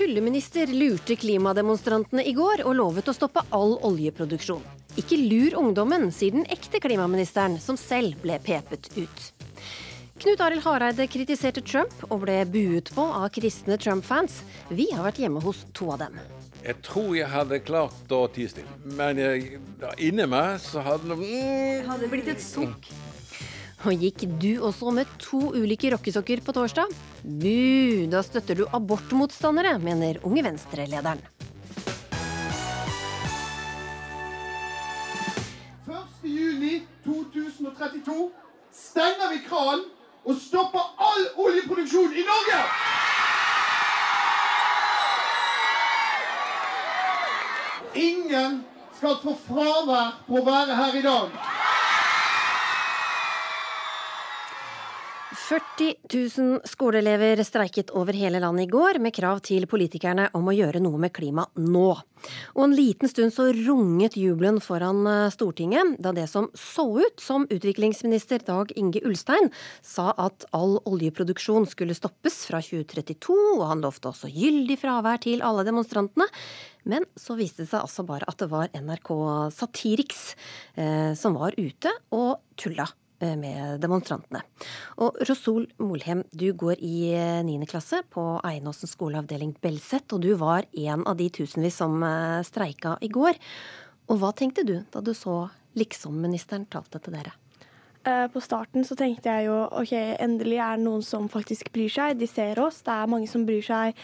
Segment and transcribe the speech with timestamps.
[0.00, 4.62] tulleminister lurte klimademonstrantene i går og lovet å stoppe all oljeproduksjon.
[4.96, 9.26] Ikke lur ungdommen, sier den ekte klimaministeren, som selv ble pepet ut.
[10.20, 14.40] Knut Arild Hareide kritiserte Trump og ble buet på av kristne Trump-fans.
[14.72, 16.16] Vi har vært hjemme hos to av dem.
[16.64, 19.60] Jeg tror jeg hadde klart å tie stille, men jeg,
[20.00, 22.88] inni meg så hadde det mm, Hadde blitt et sukk.
[23.80, 26.90] Og gikk du også med to ulike rockesokker på torsdag?
[27.24, 31.22] Bu, da støtter du abortmotstandere, mener Unge Venstre-lederen.
[35.88, 38.28] 1.6.2032
[38.76, 39.88] stenger vi kranen
[40.28, 42.60] og stopper all oljeproduksjon i Norge!
[47.96, 48.60] Ingen
[48.98, 51.59] skal få fravær på å være her i dag.
[55.50, 55.94] 40
[56.38, 60.78] 000 skoleelever streiket over hele landet i går med krav til politikerne om å gjøre
[60.78, 61.88] noe med klima nå.
[62.54, 67.18] Og en liten stund så runget jubelen foran eh, Stortinget da det som så ut
[67.18, 69.50] som utviklingsminister Dag Inge Ulstein
[69.82, 75.42] sa at all oljeproduksjon skulle stoppes fra 2032, og han lovte også gyldig fravær til
[75.42, 76.30] alle demonstrantene.
[76.86, 79.12] Men så viste det seg altså bare at det var NRK
[79.58, 80.28] Satiriks
[80.78, 82.86] eh, som var ute og tulla
[83.20, 84.40] med demonstrantene.
[85.04, 87.12] Og Rosol Molhem, du går i
[87.44, 87.58] 9.
[87.70, 92.96] klasse på Einåsen skoleavdeling Belset, og du var en av de tusenvis som eh, streika
[93.04, 93.38] i går.
[94.10, 95.44] Og hva tenkte du da du så
[95.78, 97.34] liksom-ministeren talte til dere?
[98.04, 99.92] Eh, På starten så tenkte jeg jo ok,
[100.24, 102.16] endelig er det noen som faktisk bryr seg.
[102.18, 103.98] De ser oss, det er mange som bryr seg.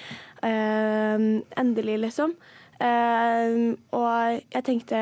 [0.44, 2.36] Eh, endelig, liksom.
[2.76, 5.00] Eh, og jeg tenkte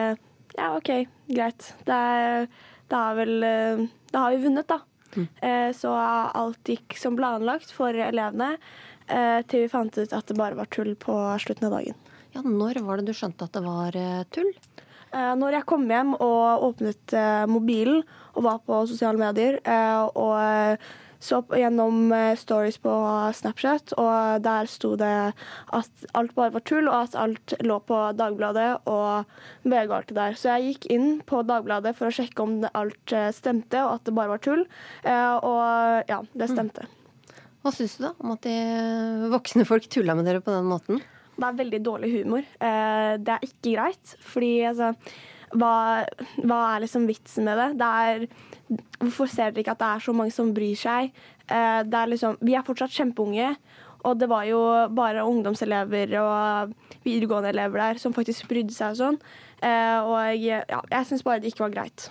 [0.54, 0.92] ja, OK,
[1.26, 1.72] greit.
[1.84, 2.46] Det, er,
[2.88, 4.80] det har vel eh, Da har vi vunnet, da.
[5.14, 5.28] Mm.
[5.78, 8.56] så alt gikk som planlagt for elevene,
[9.06, 11.94] eh, til vi fant ut at det bare var tull på slutten av dagen.
[12.34, 14.50] Ja, Når var det du skjønte at det var eh, tull?
[15.14, 18.02] Eh, Når jeg kom hjem og åpnet eh, mobilen
[18.34, 20.88] og var på sosiale medier eh, og eh,
[21.24, 22.92] så gjennom eh, stories på
[23.38, 25.10] Snapchat, og der sto det
[25.74, 29.24] at alt bare var tull, og at alt lå på Dagbladet og
[29.64, 30.36] VG og alt det der.
[30.38, 34.06] Så jeg gikk inn på Dagbladet for å sjekke om alt eh, stemte, og at
[34.08, 34.66] det bare var tull.
[35.02, 36.86] Eh, Og ja, det stemte.
[37.64, 41.00] Hva syns du da om at de voksne folk tulla med dere på den måten?
[41.34, 42.44] Det er veldig dårlig humor.
[42.60, 44.12] Det er ikke greit.
[44.22, 44.92] Fordi altså
[45.58, 46.04] hva,
[46.42, 47.68] hva er liksom vitsen med det?
[47.80, 48.26] det er,
[48.68, 51.14] hvorfor ser dere ikke at det er så mange som bryr seg?
[51.48, 53.54] Eh, det er liksom, vi er fortsatt kjempeunge,
[54.04, 54.60] og det var jo
[54.92, 56.74] bare ungdomselever og
[57.06, 59.18] videregående elever der som faktisk brydde seg og sånn.
[59.64, 62.06] Eh, og ja, jeg syns bare det ikke var greit.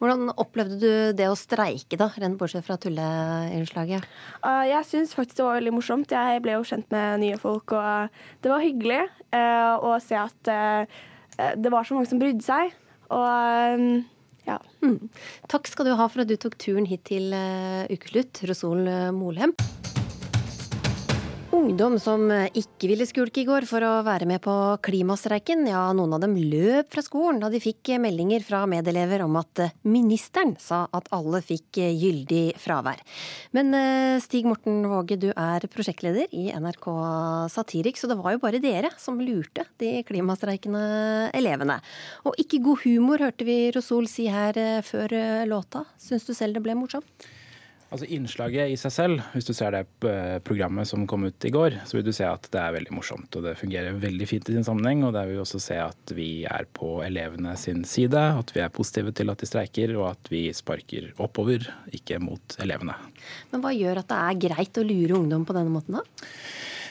[0.00, 4.08] Hvordan opplevde du det å streike, da, rent bortsett fra tulleinnslaget?
[4.40, 6.16] Uh, jeg syns faktisk det var veldig morsomt.
[6.16, 10.48] Jeg ble jo kjent med nye folk, og det var hyggelig å se at
[11.60, 12.72] det var så mange som brydde seg.
[13.12, 14.00] Og um,
[14.48, 14.58] ja.
[14.84, 15.10] Mm.
[15.52, 19.10] Takk skal du ha for at du tok turen hit til uh, ukeslutt, Rosol uh,
[19.14, 19.54] Molhem.
[21.58, 24.52] Ungdom som eh, ikke ville skulke i går for å være med på
[24.86, 29.24] klimastreiken, ja, noen av dem løp fra skolen da de fikk eh, meldinger fra medelever
[29.24, 33.02] om at eh, ministeren sa at alle fikk gyldig fravær.
[33.58, 33.74] Men
[34.22, 36.86] Stig Morten Våge, du er prosjektleder i NRK
[37.50, 40.84] Satirik, så det var jo bare dere som lurte de klimastreikende
[41.34, 41.80] elevene.
[42.22, 45.16] Og ikke god humor, hørte vi Rosol si her før
[45.50, 45.82] låta.
[45.98, 47.28] Syns du selv det ble morsomt?
[47.88, 51.52] Altså Innslaget i seg selv, hvis du ser det eh, programmet som kom ut i
[51.54, 53.32] går, så vil du se at det er veldig morsomt.
[53.38, 55.06] Og det fungerer veldig fint i sin sammenheng.
[55.08, 58.20] Og der vil vi også se at vi er på elevene sin side.
[58.42, 61.64] At vi er positive til at de streiker, og at vi sparker oppover,
[61.96, 62.96] ikke mot elevene.
[63.54, 66.28] Men hva gjør at det er greit å lure ungdom på denne måten, da?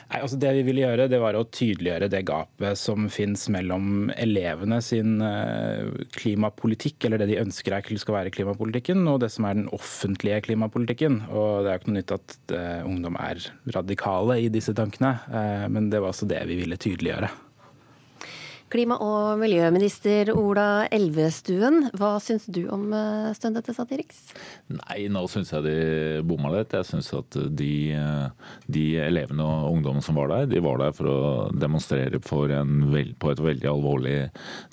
[0.07, 4.07] Nei, altså Det vi ville gjøre, det var å tydeliggjøre det gapet som finnes mellom
[4.15, 9.47] elevene sin eh, klimapolitikk, eller det de ønsker er skal være klimapolitikken, og det som
[9.49, 11.25] er den offentlige klimapolitikken.
[11.27, 15.17] Og Det er jo ikke noe nytt at eh, ungdom er radikale i disse tankene,
[15.27, 17.33] eh, men det var altså det vi ville tydeliggjøre.
[18.67, 24.17] Klima- og miljøminister Ola Elvestuen, hva syns du om eh, stundet til Satiriks?
[24.67, 25.75] Nei, nå syns jeg de
[26.27, 26.75] bomma litt.
[26.75, 27.95] Jeg syns at de,
[28.67, 31.21] de elevene og ungdommene som var der, de var der for å
[31.55, 32.81] demonstrere for en
[33.15, 34.17] på et veldig alvorlig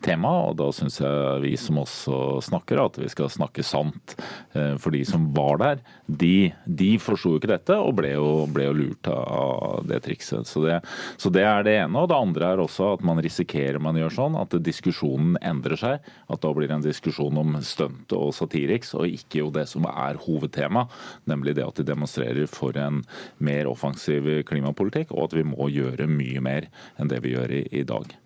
[0.02, 0.32] tema.
[0.48, 2.18] Og da syns jeg vi som også
[2.48, 4.16] snakker, at vi skal snakke sant.
[4.58, 8.26] Eh, For de som var der, de, de forsto jo ikke dette og ble jo,
[8.50, 10.50] ble jo lurt av det trikset.
[10.50, 10.80] Så det,
[11.14, 12.02] så det er det ene.
[12.02, 16.10] Og det andre er også at man risikerer man gjør sånn, at diskusjonen endrer seg.
[16.32, 19.86] At da blir det en diskusjon om stunt og Satiriks, og ikke jo det som
[19.90, 20.86] er hovedtema,
[21.30, 23.04] nemlig det at de demonstrerer for en
[23.38, 27.64] mer offensiv klimapolitikk, og at vi må gjøre mye mer enn det vi gjør i,
[27.80, 28.16] i dag.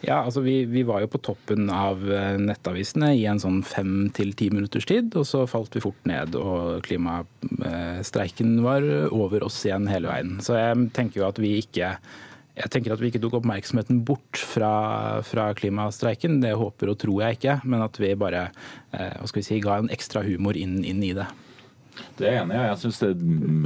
[0.00, 4.08] Ja, altså vi, vi, var jo på toppen av eh, nettavisene i en sånn fem
[4.16, 9.60] til ti minutters tid, og så falt vi fort ned, og klimastreiken var over oss
[9.66, 10.38] igjen hele veien.
[10.44, 11.92] Så jeg tenker jo at vi ikke
[12.60, 14.72] jeg tenker at vi ikke tok oppmerksomheten bort fra,
[15.26, 16.40] fra, klimastreiken.
[16.42, 18.48] Det håper og tror jeg ikke, men at vi bare
[18.92, 21.28] eh, hva skal vi si, ga en ekstra humor inn, inn i det.
[22.18, 22.62] Det er jeg enig i.
[22.68, 23.10] Jeg syns det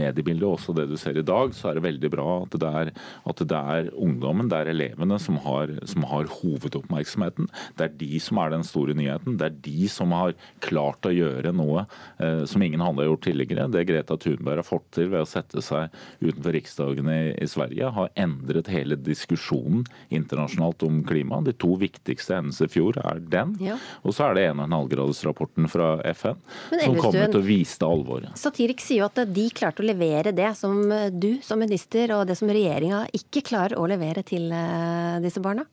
[0.01, 2.91] mediebildet, også det du ser i dag, så er det veldig bra at det er,
[3.31, 7.49] at det er ungdommen, det er elevene som har, som har, hovedoppmerksomheten.
[7.79, 9.37] Det er de som er den store nyheten.
[9.41, 10.35] Det er de som har
[10.65, 11.85] klart å gjøre noe
[12.23, 13.69] eh, som ingen andre har gjort tidligere.
[13.73, 15.93] Det Greta Thunberg har fått til ved å sette seg
[16.23, 19.85] utenfor Riksdagen i, i Sverige, har endret hele diskusjonen
[20.15, 21.43] internasjonalt om klima.
[21.45, 23.77] De to viktigste hendelsene i fjor er den, ja.
[24.03, 26.41] og så er det 1,5-gradersrapporten fra FN,
[26.73, 28.14] som kommer til å vise det alvoret.
[28.39, 30.83] Satirik sier jo at de klarte å levere det som
[31.13, 35.67] du som minister og det som regjeringa ikke klarer å levere til eh, disse barna?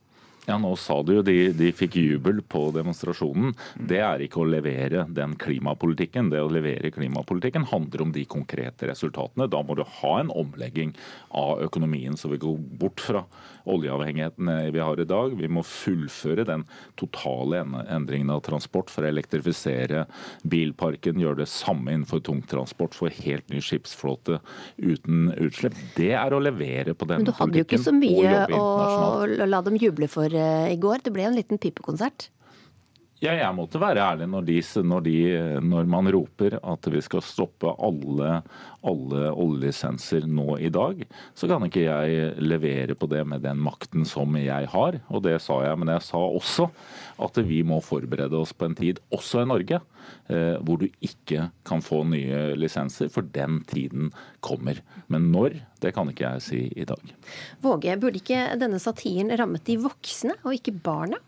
[0.48, 3.54] Ja, nå sa du jo de, de fikk jubel på demonstrasjonen.
[3.78, 6.32] Det er ikke å levere den klimapolitikken.
[6.34, 9.46] Det å levere klimapolitikken handler om de konkrete resultatene.
[9.52, 10.96] Da må du ha en omlegging
[11.38, 13.22] av økonomien, så vi går bort fra
[13.70, 15.38] oljeavhengigheten vi har i dag.
[15.40, 16.66] Vi må fullføre den
[17.00, 20.06] totale endringen av transport for å elektrifisere
[20.44, 21.22] bilparken.
[21.22, 24.42] Gjøre det samme innenfor tungtransport, få helt ny skipsflåte
[24.82, 25.78] uten utslipp.
[25.96, 27.32] Det er å levere på denne politikken.
[27.32, 31.04] Men du hadde jo ikke så mye å la dem juble for Eh, i går.
[31.06, 32.30] Det ble en liten pipekonsert.
[33.22, 35.18] Ja, jeg måtte være ærlig når, de, når, de,
[35.62, 38.40] når, man roper at vi skal stoppe alle,
[38.82, 41.04] alle oljelisenser nå i dag.
[41.38, 45.36] Så kan ikke jeg levere på det med den makten som jeg har, og det
[45.46, 45.78] sa jeg.
[45.78, 46.72] Men jeg sa også
[47.22, 49.84] at vi må forberede oss på en tid, også i Norge,
[50.34, 54.10] eh, hvor du ikke kan få nye lisenser, for den tiden
[54.42, 54.82] kommer.
[55.14, 57.18] Men når, det kan ikke jeg si i dag.
[57.62, 61.22] Våge, burde ikke denne satiren rammet de voksne og ikke barna?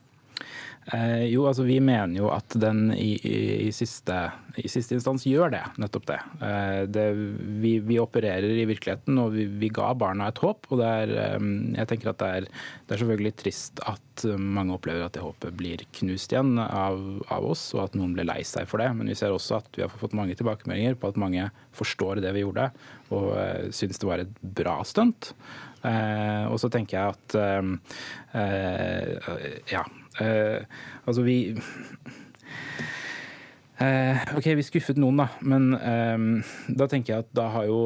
[0.92, 3.38] Eh, jo, altså Vi mener jo at den i, i,
[3.68, 4.18] i, siste,
[4.60, 6.20] i siste, instans gjør det, nettopp det.
[6.44, 7.06] Eh, det
[7.64, 10.68] vi, vi, opererer i virkeligheten, og vi, vi, ga barna et håp.
[10.72, 11.40] og det er, eh,
[11.78, 15.56] jeg tenker at det er, det er, selvfølgelig trist at mange opplever at det håpet
[15.58, 17.00] blir knust igjen av,
[17.34, 18.92] av, oss, og at noen blir lei seg for det.
[18.98, 22.36] Men vi ser også at vi har fått mange tilbakemeldinger på at mange forstår det
[22.36, 22.70] vi gjorde,
[23.10, 25.34] og uh, syns det var et bra stunt.
[25.84, 27.34] Og så tenker jeg at
[29.68, 31.38] ja, Eh, altså, vi
[33.82, 35.28] eh, OK, vi skuffet noen, da.
[35.42, 37.82] Men eh, da tenker jeg at da har jo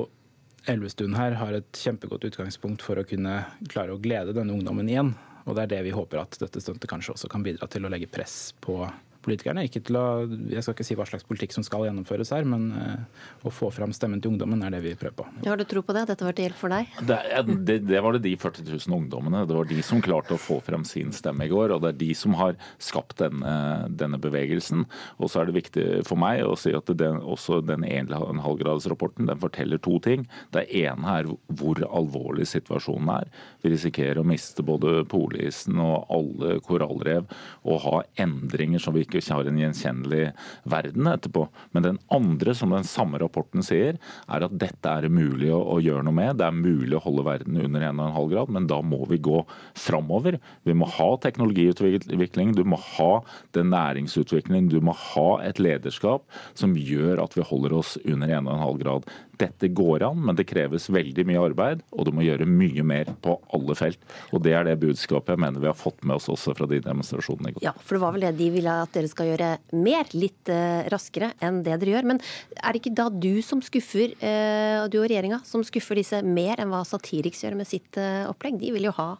[0.67, 3.37] Elvestuen her har et kjempegodt utgangspunkt for å kunne
[3.71, 5.13] klare å glede denne ungdommen igjen.
[5.47, 7.91] Og det er det vi håper at dette stuntet kanskje også kan bidra til å
[7.93, 8.81] legge press på
[9.27, 9.65] politikerne.
[9.67, 10.07] Ikke til å,
[10.49, 13.69] jeg skal ikke si hva slags politikk som skal gjennomføres her, men uh, å få
[13.75, 15.27] fram stemmen til ungdommen er det vi prøver på.
[15.45, 16.07] Har du tro på det?
[16.11, 16.95] Dette var til hjelp for deg?
[17.07, 17.19] Det,
[17.67, 19.43] det, det, var det de 40 000 ungdommene.
[19.49, 21.75] Det var de som klarte å få frem sin stemme i går.
[21.75, 23.53] Og det er de som har skapt denne,
[23.99, 24.85] denne bevegelsen.
[25.19, 29.41] Og så er det viktig for meg å si at den, også den 1,5-gradersrapporten den
[29.41, 30.27] forteller to ting.
[30.55, 33.31] Det ene er hvor alvorlig situasjonen er.
[33.63, 37.27] Vi risikerer å miste både polisen og alle korallrev
[37.67, 40.23] og ha endringer som vi ikke ikke har en gjenkjennelig
[40.69, 41.47] verden etterpå.
[41.75, 43.97] Men den andre, som den samme rapporten sier,
[44.27, 46.37] er at dette er mulig å, å gjøre noe med.
[46.39, 49.41] Det er mulig å holde verden under 1,5 grad, men da må vi gå
[49.77, 50.39] framover.
[50.67, 53.11] Vi må ha teknologiutvikling, du må ha
[53.57, 58.81] den næringsutviklingen, du må ha et lederskap som gjør at vi holder oss under 1,5
[58.83, 59.07] grad.
[59.37, 63.11] Dette går an, men det kreves veldig mye arbeid, og du må gjøre mye mer
[63.23, 64.01] på alle felt.
[64.33, 66.79] Og Det er det budskapet jeg mener vi har fått med oss også fra de
[66.83, 67.65] demonstrasjonene i går.
[67.65, 70.87] Ja, for det var vel det de ville at dere skal gjøre mer, litt uh,
[70.93, 72.11] raskere enn det dere gjør.
[72.13, 72.21] Men
[72.57, 76.61] er det ikke da du som skuffer, uh, du og regjeringa, som skuffer disse mer
[76.63, 78.59] enn hva Satiriks gjør med sitt uh, opplegg?
[78.61, 79.11] De vil jo ha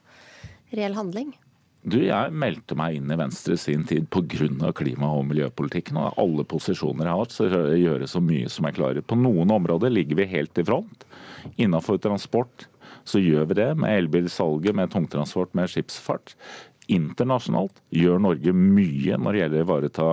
[0.76, 1.36] reell handling.
[1.86, 4.72] Du, Jeg meldte meg inn i Venstre sin tid pga.
[4.74, 5.98] klima- og miljøpolitikken.
[5.98, 9.02] og Alle posisjoner jeg har hatt, så gjøre så mye som jeg klarer.
[9.02, 11.06] På noen områder ligger vi helt i front.
[11.58, 12.68] Innenfor transport
[13.06, 16.36] så gjør vi det, med elbilsalget, med tungtransport, med skipsfart.
[16.92, 20.08] Internasjonalt gjør Norge mye når det gjelder å ivareta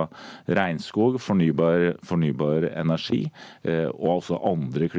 [0.57, 3.23] regnskog, fornybar, fornybar energi
[3.63, 4.89] eh, og også andre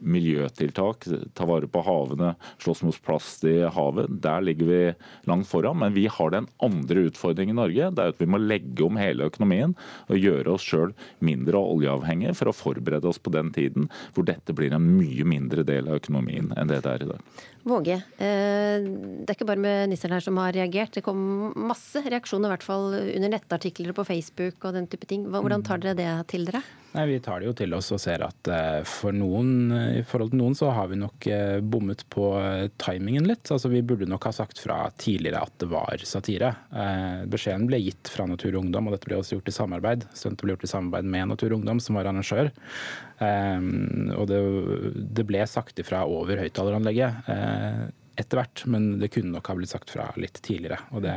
[0.00, 1.08] miljøtiltak.
[1.34, 4.10] Ta vare på havene, slåss mot plast i havet.
[4.24, 4.82] Der ligger vi
[5.30, 5.80] langt foran.
[5.82, 7.90] Men vi har den andre utfordringen i Norge.
[7.94, 9.74] Det er at vi må legge om hele økonomien
[10.08, 10.94] og gjøre oss sjøl
[11.24, 15.64] mindre oljeavhengige for å forberede oss på den tiden hvor dette blir en mye mindre
[15.66, 17.42] del av økonomien enn det det er i dag.
[17.64, 20.98] Våge, eh, det er ikke bare ministeren her som har reagert.
[21.04, 25.26] Det kom masse reaksjoner, i hvert fall under nettartikler på Facebook og den type ting.
[25.28, 26.62] Hvordan tar dere det til dere?
[26.94, 29.68] Nei, Vi tar det jo til oss og ser at eh, for noen,
[29.98, 32.28] i forhold til noen så har vi nok eh, bommet på
[32.80, 33.50] timingen litt.
[33.50, 36.54] Altså Vi burde nok ha sagt fra tidligere at det var satire.
[37.28, 40.06] Beskjeden ble gitt fra Natur og Ungdom, og dette ble også gjort i samarbeid.
[40.14, 42.52] Stuntet ble gjort i samarbeid med Natur og Ungdom, som var arrangør.
[43.20, 44.40] Og det,
[45.18, 47.84] det ble sagt ifra over høyttaleranlegget Eh,
[48.16, 50.78] etter hvert, men det kunne nok ha blitt sagt fra litt tidligere.
[50.94, 51.14] Og det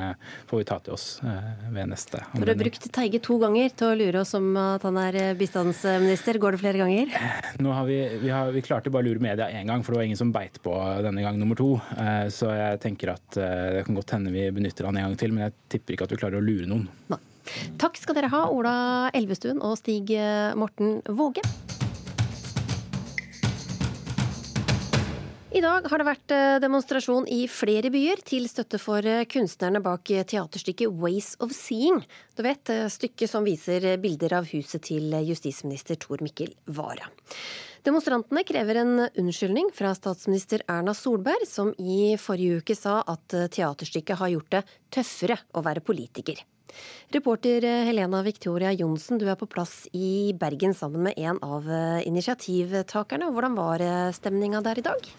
[0.50, 2.44] får vi ta til oss eh, ved neste anledning.
[2.44, 6.42] Dere har brukt Teige to ganger til å lure oss om at han er bistandsminister.
[6.42, 7.14] Går det flere ganger?
[7.64, 10.02] Nå har vi, vi, har, vi klarte bare å lure media én gang, for det
[10.02, 10.76] var ingen som beit på
[11.06, 11.76] denne gang nummer to.
[11.98, 15.36] Eh, så jeg tenker at det kan godt hende vi benytter han en gang til,
[15.36, 16.88] men jeg tipper ikke at vi klarer å lure noen.
[17.14, 17.22] Nei.
[17.80, 18.76] Takk skal dere ha, Ola
[19.16, 20.12] Elvestuen og Stig
[20.60, 21.46] Morten Våge.
[25.58, 29.80] I dag har det vært eh, demonstrasjon i flere byer til støtte for eh, kunstnerne
[29.82, 31.98] bak teaterstykket Ways of Seeing.
[32.38, 37.10] Du vet, eh, stykket som viser bilder av huset til justisminister Tor Mikkel Wara.
[37.88, 44.22] Demonstrantene krever en unnskyldning fra statsminister Erna Solberg, som i forrige uke sa at teaterstykket
[44.22, 46.44] har gjort det tøffere å være politiker.
[47.16, 51.66] Reporter Helena Victoria Johnsen, du er på plass i Bergen sammen med en av
[52.06, 53.32] initiativtakerne.
[53.34, 55.16] Hvordan var stemninga der i dag?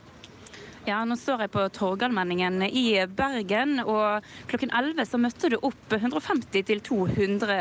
[0.86, 2.84] Ja, nå står jeg på Torgallmenningen i
[3.18, 7.56] Bergen, og klokken 11 så møtte det opp 150-200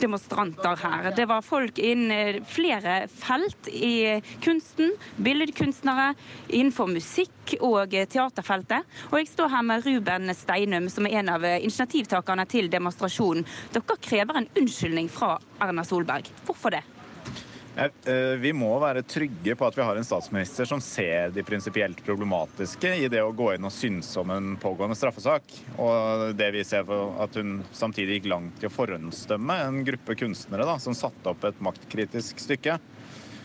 [0.00, 1.10] demonstranter her.
[1.14, 6.14] Det var folk innen flere felt i kunsten, billedkunstnere,
[6.48, 8.88] innenfor musikk og teaterfeltet.
[9.12, 13.44] Og jeg står her med Ruben Steinum, som er en av initiativtakerne til demonstrasjonen.
[13.76, 16.32] Dere krever en unnskyldning fra Erna Solberg.
[16.48, 16.82] Hvorfor det?
[17.76, 22.04] Eh, vi må være trygge på at vi har en statsminister som ser de prinsipielt
[22.06, 25.56] problematiske i det å gå inn og synse om en pågående straffesak.
[25.82, 30.68] Og det vi ser at hun samtidig gikk langt i å forhåndsdømme en gruppe kunstnere
[30.68, 32.78] da, som satte opp et maktkritisk stykke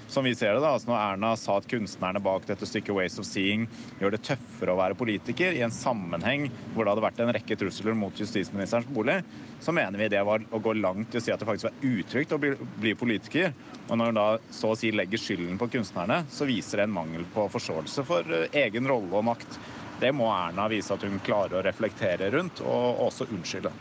[0.09, 3.19] som vi ser det da, altså Når Erna sa at kunstnerne bak dette stykket Ways
[3.21, 3.67] of Seeing
[3.99, 7.57] gjør det tøffere å være politiker, i en sammenheng hvor det hadde vært en rekke
[7.59, 9.19] trusler mot justisministerens bolig,
[9.61, 11.91] så mener vi det var å gå langt i å si at det faktisk var
[11.91, 13.53] utrygt å bli, bli politiker.
[13.89, 16.97] Og når hun da så å si legger skylden på kunstnerne, så viser det en
[16.97, 19.59] mangel på forståelse for eh, egen rolle og makt.
[19.99, 23.73] Det må Erna vise at hun klarer å reflektere rundt, og også unnskylde.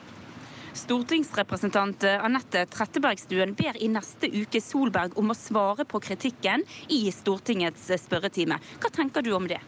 [0.78, 6.62] Stortingsrepresentant Anette Trettebergstuen ber i neste uke Solberg om å svare på kritikken
[6.94, 8.60] i Stortingets spørretime.
[8.78, 9.58] Hva tenker du om det?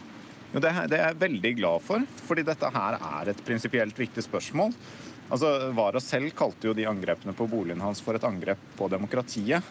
[0.50, 4.74] Det er jeg veldig glad for, fordi dette her er et prinsipielt viktig spørsmål.
[5.30, 9.62] Altså, Wara selv kalte jo de angrepene på boligen hans for et angrep på demokratiet.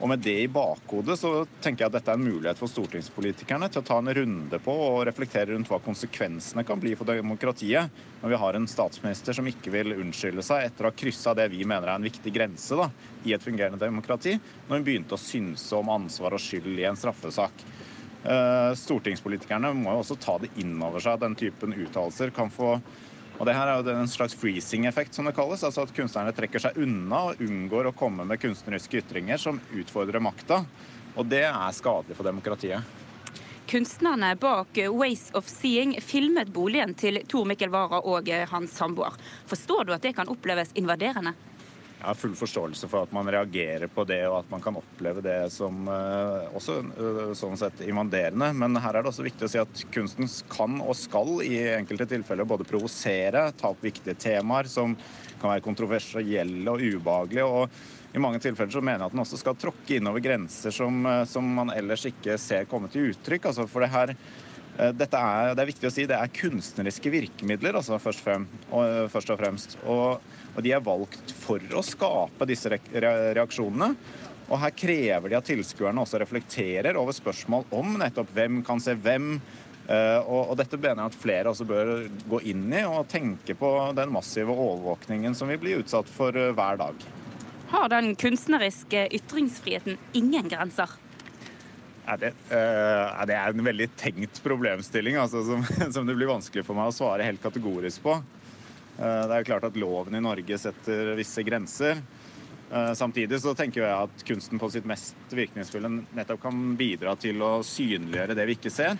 [0.00, 3.68] Og med det i bakhodet så tenker jeg at dette er en mulighet for stortingspolitikerne
[3.70, 8.02] til å ta en runde på og reflektere rundt hva konsekvensene kan bli for demokratiet
[8.20, 11.46] når vi har en statsminister som ikke vil unnskylde seg etter å ha kryssa det
[11.54, 12.90] vi mener er en viktig grense da,
[13.22, 14.34] i et fungerende demokrati,
[14.66, 17.64] når hun begynte å synse om ansvar og skyld i en straffesak.
[18.24, 22.50] Eh, stortingspolitikerne må jo også ta det inn over seg at den typen uttalelser kan
[22.50, 22.78] få
[23.38, 25.64] og det her er jo en slags freezing-effekt, som det kalles.
[25.66, 30.22] Altså at kunstnerne trekker seg unna og unngår å komme med kunstneriske ytringer som utfordrer
[30.22, 30.62] makta.
[31.18, 33.00] Og det er skadelig for demokratiet.
[33.70, 39.16] Kunstnerne bak Ways of Seeing filmet boligen til Tor Mikkel Wara og hans samboer.
[39.50, 41.32] Forstår du at det kan oppleves invaderende?
[42.04, 45.22] Jeg har full forståelse for at man reagerer på det, og at man kan oppleve
[45.24, 48.50] det som uh, også uh, sånn sett invaderende.
[48.60, 52.10] Men her er det også viktig å si at kunsten kan og skal i enkelte
[52.10, 54.92] tilfeller både provosere, ta opp viktige temaer som
[55.40, 57.48] kan være kontroversielle og ubehagelige.
[57.48, 61.00] og i mange tilfeller så mener jeg at den også skal tråkke innover grenser som,
[61.08, 63.48] uh, som man ellers ikke ser komme til uttrykk.
[63.48, 64.12] Altså for det her
[64.74, 69.10] dette er, det er viktig å si, det er kunstneriske virkemidler altså først, frem, og,
[69.12, 69.76] først og fremst.
[69.86, 73.90] Og og de er valgt for å skape disse reaksjonene.
[74.44, 78.94] Og her krever de at tilskuerne også reflekterer over spørsmål om nettopp hvem kan se
[78.94, 79.38] hvem.
[79.84, 81.90] Og, og, dette mener jeg at flere også bør
[82.30, 86.54] gå inn i og tenke på den massive overvåkningen som vi blir utsatt for eh,
[86.56, 87.04] hver dag.
[87.68, 90.88] Har den kunstneriske ytringsfriheten ingen grenser?
[92.04, 96.66] Ja, det, uh, det, er en veldig tenkt problemstilling altså, som, som, det blir vanskelig
[96.66, 98.18] for meg å svare helt kategorisk på.
[98.94, 101.98] Det er jo klart at loven i Norge setter visse grenser.
[102.94, 107.56] Samtidig så tenker jeg at kunsten på sitt mest virkningsfulle nettopp kan bidra til å
[107.66, 108.94] synliggjøre det vi ikke ser.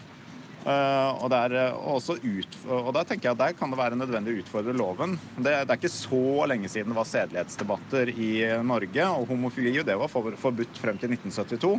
[0.64, 4.74] Og der, ut, og der tenker jeg at der kan det være nødvendig å utfordre
[4.74, 5.14] loven.
[5.36, 8.30] Det, det, er ikke så lenge siden det var sedelighetsdebatter i
[8.66, 11.74] Norge, og homofili det var forbudt frem til 1972.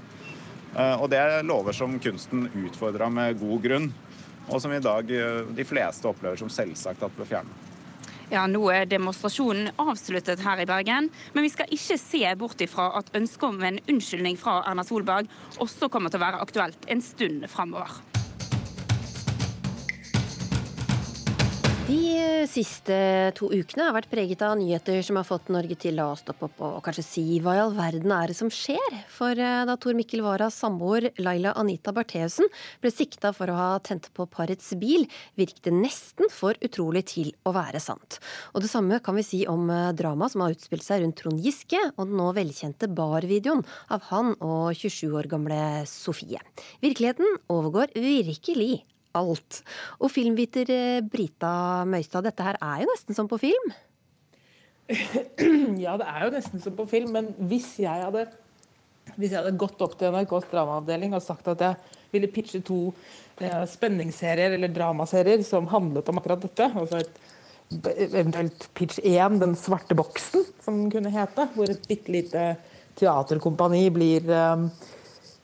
[0.75, 3.86] Og det er lover som kunsten utfordra med god grunn
[4.48, 7.72] og som i dag eh, de fleste opplever som selvsagt at ble fjernet.
[8.32, 12.89] Ja, Nå er demonstrasjonen avsluttet her i Bergen, men vi skal ikke se bort ifra
[12.98, 15.29] at ønsket om en unnskyldning fra Erna Solberg
[15.62, 18.01] også kommer til å være aktuelt en stund framover.
[21.86, 22.96] De siste
[23.38, 26.63] to ukene har vært preget av nyheter som har fått Norge til å stoppe opp
[26.65, 28.96] og kanskje si hva i all verden er det som skjer?
[29.13, 32.50] For eh, da Tor Mikkel Waras samboer Laila Anita Bartheussen
[32.82, 35.06] ble sikta for å ha tent på parets bil,
[35.38, 38.18] virket det nesten for utrolig til å være sant.
[38.58, 41.46] Og det samme kan vi si om eh, dramaet som har utspilt seg rundt Trond
[41.46, 43.62] Giske og den nå velkjente barvideoen
[43.94, 45.62] av han og 27 år gamle
[45.92, 46.42] Sofie.
[46.82, 49.62] Virkeligheten overgår virkelig alt.
[50.00, 53.76] Og filmviter eh, Brita Møystad, dette her er jo nesten som på film?
[55.82, 58.28] Ja, det er jo nesten som på film, men hvis jeg hadde,
[59.16, 62.80] hvis jeg hadde gått opp til NRKs dramaavdeling og sagt at jeg ville pitche to
[63.42, 67.18] eh, spenningsserier eller dramaserier som handlet om akkurat dette, altså et,
[68.06, 72.44] eventuelt pitch 1, 'Den svarte boksen', som den kunne hete, hvor et bitte lite
[72.96, 74.70] teaterkompani blir eh,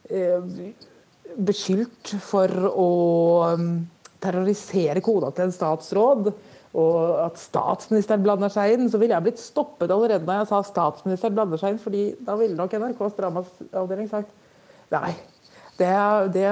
[0.10, 0.90] eh
[1.38, 2.90] beskyldt for å
[3.56, 3.74] um,
[4.22, 6.32] terrorisere kona til en statsråd,
[6.72, 10.62] og at statsministeren blander seg inn, så ville jeg blitt stoppet allerede da jeg sa
[10.64, 14.32] statsministeren blander seg inn, fordi da ville nok NRKs dramaavdeling sagt
[14.94, 15.12] nei.
[15.82, 15.92] Det,
[16.36, 16.48] det,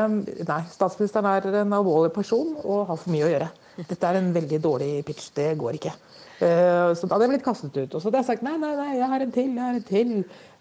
[0.47, 3.49] nei, statsministeren er en alvorlig person og har for mye å gjøre.
[3.79, 5.29] Dette er en veldig dårlig pitch.
[5.35, 5.93] Det går ikke.
[6.39, 7.95] Uh, så da hadde jeg blitt kastet ut.
[7.95, 9.47] Og så hadde jeg sagt nei, nei, nei, jeg har en til.
[9.51, 10.11] jeg har en til.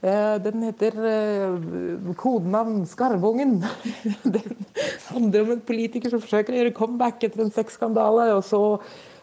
[0.02, 3.61] Uh, den heter uh, kodenavn Skarvungen.
[4.38, 4.56] den
[5.12, 8.32] handler om en politiker som forsøker å gjøre comeback etter en sexskandale.
[8.35, 8.62] Og så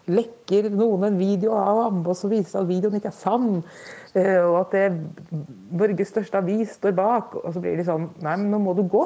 [0.07, 3.49] lekker noen en video av ham, og så viser det at videoen ikke er sann.
[4.15, 4.83] og at det
[5.75, 7.35] Norges største avis står bak.
[7.41, 9.03] Og så blir de sånn Nei, men nå må du gå.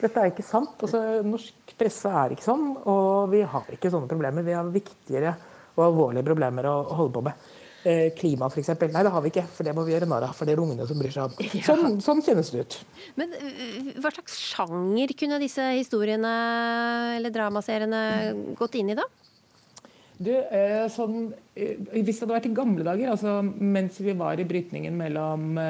[0.00, 0.80] Dette er ikke sant.
[0.80, 4.44] Altså, norsk presse er ikke sånn, og vi har ikke sånne problemer.
[4.46, 5.34] Vi har viktigere
[5.76, 7.46] og alvorlige problemer å holde på med.
[7.86, 8.72] Eh, klima, f.eks.
[8.90, 10.32] Nei, det har vi ikke, for det må vi gjøre narr av.
[10.34, 11.50] For det er ungene som bryr seg om.
[11.68, 12.78] Sånn, sånn kjennes det ut.
[13.20, 16.32] Men eh, hva slags sjanger kunne disse historiene
[17.20, 18.00] eller dramaseriene
[18.58, 19.06] gått inn i, da?
[20.16, 24.48] Du, eh, sånn, Hvis det hadde vært i gamle dager, altså mens vi var i
[24.48, 25.60] brytningen mellom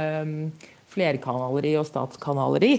[0.97, 2.73] flerkanaleri og statskanaleri,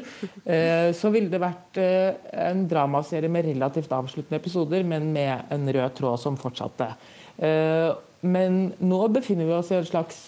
[0.97, 6.21] så ville det vært en dramaserie med relativt avsluttende episoder, men med en rød tråd
[6.21, 6.89] som fortsatte.
[7.37, 7.91] Eh,
[8.25, 10.21] men nå befinner vi oss i et slags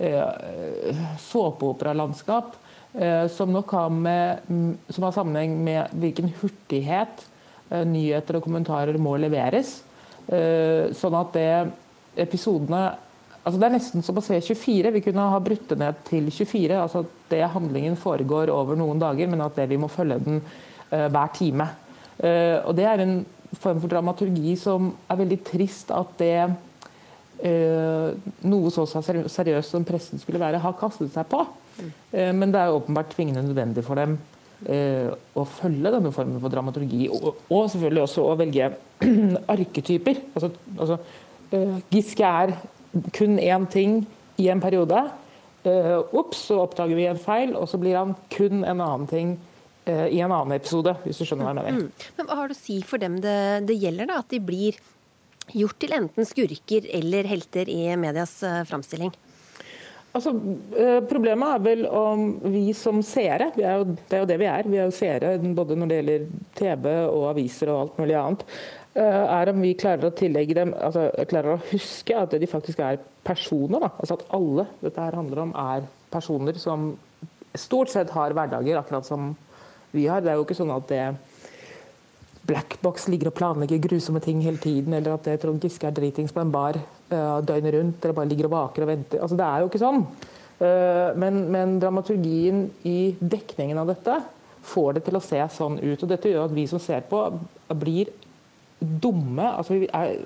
[0.00, 2.54] eh, såpeoperalandskap
[2.94, 4.48] eh, som nok har, med,
[4.88, 7.26] som har sammenheng med hvilken hurtighet
[7.68, 9.82] nyheter og kommentarer må leveres.
[10.96, 11.50] Sånn at det
[12.24, 12.78] episodene
[13.48, 14.92] altså Det er nesten som å se 24.
[14.92, 16.76] Vi kunne ha brutt det ned til 24.
[16.76, 20.40] altså at det Handlingen foregår over noen dager, men at det vi må følge den
[20.88, 21.66] hver time.
[22.18, 23.18] Og Det er en
[23.60, 28.08] form for dramaturgi som er veldig trist at det uh,
[28.48, 31.44] noe så seriøst som pressen skulle være, har kastet seg på.
[32.10, 34.16] Men det er åpenbart tvingende nødvendig for dem
[35.38, 37.04] å følge denne formen for dramaturgi.
[37.14, 38.72] Og, og selvfølgelig også å velge
[39.54, 40.24] arketyper.
[40.34, 40.98] Altså, altså
[41.92, 42.56] Giske er
[43.16, 44.00] kun én ting
[44.38, 45.02] i en periode.
[46.16, 49.34] Ops, så oppdager vi en feil, og så blir han kun en annen ting
[49.88, 51.86] Eh, i en annen episode, hvis du skjønner hva jeg mener.
[51.86, 52.08] Mm.
[52.18, 53.38] Men Hva har du å si for dem det,
[53.70, 54.18] det gjelder, da?
[54.20, 54.76] At de blir
[55.56, 59.14] gjort til enten skurker eller helter i medias uh, framstilling?
[60.12, 60.34] Altså,
[60.76, 64.38] eh, Problemet er vel om vi som seere, det er, jo, det er jo det
[64.42, 68.02] vi er, vi er jo seere både når det gjelder TV og aviser og alt
[68.02, 68.44] mulig annet,
[69.02, 73.00] er om vi klarer å tillegge dem, altså klarer å huske at de faktisk er
[73.26, 73.84] personer.
[73.84, 73.90] Da.
[73.98, 76.90] Altså At alle dette her handler om er personer som
[77.58, 79.32] stort sett har hverdager, akkurat som
[79.92, 80.22] vi har.
[80.22, 81.02] Det er jo ikke sånn at det
[82.48, 86.32] Blackbox ligger og planlegger grusomme ting hele tiden, eller at det Trond Giske er dritings
[86.32, 89.20] på en bar uh, døgnet rundt, eller bare ligger og vaker og venter.
[89.20, 90.06] Altså, det er jo ikke sånn.
[90.58, 94.16] Uh, men, men, dramaturgien i dekningen av dette
[94.68, 96.00] får det til å se sånn ut.
[96.00, 97.20] og Dette gjør at vi som ser på,
[97.76, 98.10] blir
[98.78, 99.48] dumme.
[99.56, 100.18] altså vi er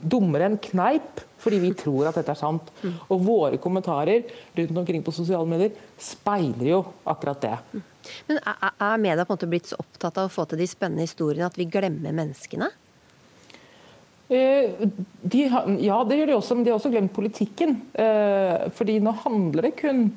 [0.00, 2.70] dummere enn kneip fordi vi tror at dette er sant.
[3.08, 7.84] Og våre kommentarer rundt omkring på sosiale medier speiler jo akkurat det.
[8.26, 11.06] Men Er media på en måte blitt så opptatt av å få til de spennende
[11.06, 12.70] historiene at vi glemmer menneskene?
[14.28, 15.44] De,
[15.80, 17.78] ja, det gjør de også, men de har også glemt politikken.
[18.76, 20.08] Fordi nå handler det kun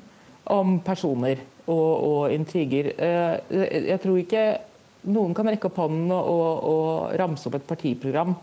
[0.51, 2.91] om personer og, og intriger.
[3.47, 4.45] Jeg tror ikke
[5.09, 8.35] noen kan rekke opp hånden og, og, ramse opp et partiprogram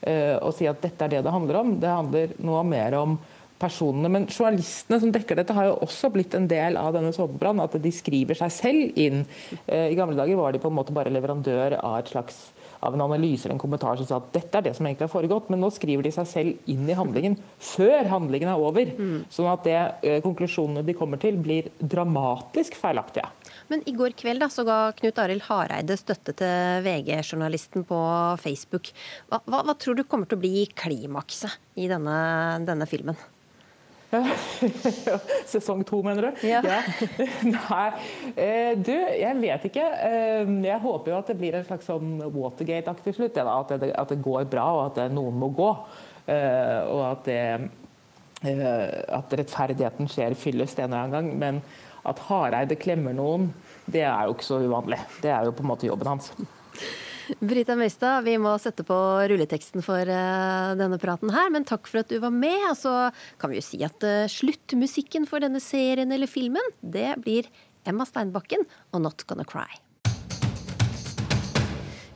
[0.00, 1.74] og si at dette er det det handler om.
[1.76, 3.18] Det handler nå mer om
[3.60, 4.10] personene.
[4.12, 7.64] Men journalistene som dekker dette, har jo også blitt en del av denne såpebrannen.
[7.66, 9.26] At de skriver seg selv inn.
[9.66, 12.48] Uh, I gamle dager var de på en måte bare leverandør av et slags
[12.80, 15.12] av en analyse eller en kommentar som sa at dette er det som egentlig har
[15.12, 18.94] foregått, men nå skriver de seg selv inn i handlingen før handlingen er over.
[18.96, 19.18] Mm.
[19.28, 23.28] Sånn at det, eh, konklusjonene de kommer til, blir dramatisk feilaktige.
[23.70, 27.98] Men i går kveld da, så ga Knut Arild Hareide støtte til VG-journalisten på
[28.42, 28.90] Facebook.
[29.30, 32.16] Hva, hva, hva, tror du kommer til å bli klimakset i denne,
[32.66, 33.18] denne filmen?
[35.46, 36.46] Sesong to, mener du?
[36.48, 36.60] Ja.
[36.66, 36.80] ja.
[37.46, 37.90] Nei,
[38.34, 39.84] eh, du, jeg vet ikke.
[39.86, 43.38] Eh, jeg håper jo at det blir en slags sånn Watergate-aktig slutt.
[43.38, 45.70] At det, at det, går bra, og at noen må gå.
[46.26, 48.58] Eh, og at, det,
[49.14, 51.30] at rettferdigheten skjer fyllest en eller annen gang.
[51.38, 51.62] Men
[52.06, 53.50] at Hareide klemmer noen,
[53.90, 55.00] det er jo ikke så uvanlig.
[55.22, 56.32] Det er jo på en måte jobben hans.
[57.38, 58.96] Brita Møystad, vi må sette på
[59.30, 62.58] rulleteksten for uh, denne praten her, men takk for at du var med.
[62.72, 62.94] Og så
[63.38, 67.46] kan vi jo si at uh, sluttmusikken for denne serien eller filmen, det blir
[67.86, 69.68] Emma Steinbakken og Not Gonna Cry.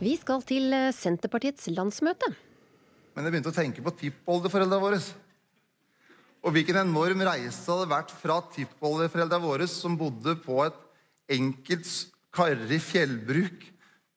[0.02, 2.34] Vi skal til uh, Senterpartiets landsmøte.
[3.14, 4.98] Men jeg begynte å tenke på tippoldeforeldra våre.
[6.44, 10.80] Og hvilken enorm reise hadde vært fra tippoldeforeldra våre, som bodde på et
[11.38, 11.88] enkelt,
[12.34, 13.62] karrig fjellbruk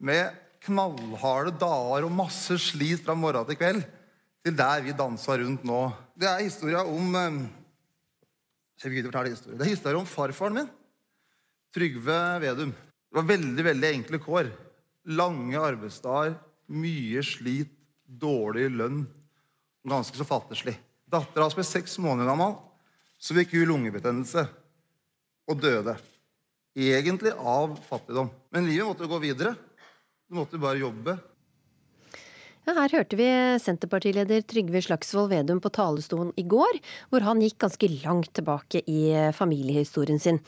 [0.04, 0.34] med
[0.66, 3.84] knallharde dager og masse slit fra morgen til kveld,
[4.44, 5.84] til der vi dansa rundt nå.
[6.18, 7.38] Det er historia om eh,
[8.82, 9.58] jeg vil fortelle historie.
[9.58, 10.74] Det er historia om farfaren min,
[11.74, 12.74] Trygve Vedum.
[12.74, 14.52] Det var veldig veldig enkle kår.
[15.18, 16.36] Lange arbeidsdager,
[16.74, 17.72] mye slit,
[18.08, 19.06] dårlig lønn.
[19.88, 20.76] Ganske så fattigslig.
[21.08, 22.58] Dattera hans ble seks måneder gammel.
[23.18, 24.44] Så fikk hun lungebetennelse
[25.48, 25.96] og døde.
[26.78, 28.30] Egentlig av fattigdom.
[28.54, 29.56] Men livet måtte gå videre.
[30.28, 31.16] Du måtte bare jobbe.
[32.68, 33.26] Ja, her hørte vi
[33.64, 39.32] Senterpartileder Trygve Slagsvold Vedum på talerstolen i går, hvor han gikk ganske langt tilbake i
[39.32, 40.42] familiehistorien sin.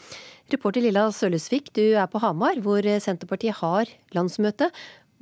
[0.52, 4.68] Reporter Lilla Sølhusvik, du er på Hamar, hvor Senterpartiet har landsmøte.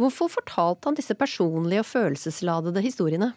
[0.01, 3.35] Hvorfor fortalte han disse personlige og følelsesladede historiene?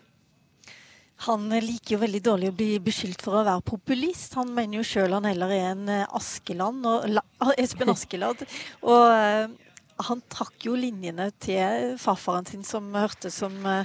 [1.27, 4.39] Han liker jo veldig dårlig å bli beskyldt for å være populist.
[4.39, 7.21] Han mener jo sjøl han heller er en Askeland og,
[7.61, 8.47] Espen Askeland.
[8.81, 9.59] Og
[10.07, 13.85] han trakk jo linjene til farfaren sin, som hørtes som uh,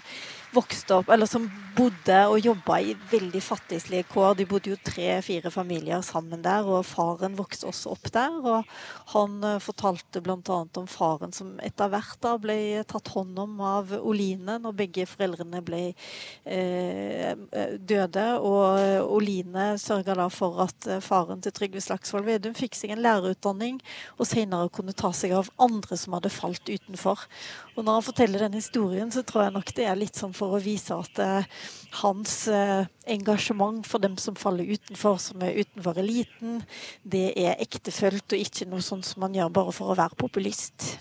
[0.56, 4.38] vokste opp, eller som bodde og jobba i veldig fattigslige kår.
[4.39, 8.38] De bodde jo tre-fire familier sammen der, og faren vokste også opp der.
[8.39, 8.70] Og
[9.12, 10.38] han uh, fortalte bl.a.
[10.63, 15.62] om faren som etter hvert da ble tatt hånd om av Oline når begge foreldrene
[15.65, 17.36] ble eh,
[17.80, 18.26] døde.
[18.39, 23.82] Og Oline sørga da for at faren til Trygve Slagsvold Vedum fikk seg en lærerutdanning,
[24.18, 27.28] og senere kunne ta seg av andre som hadde falt utenfor.
[27.75, 30.55] Og når han forteller den historien, så tror jeg nok det er litt sånn for
[30.55, 31.47] å vise at eh,
[31.99, 36.61] hans eh, engasjement for dem som faller utenfor, som er utenfor eliten,
[37.03, 40.93] det er ektefølt og ikke noe sånt som man gjør bare for å være populist.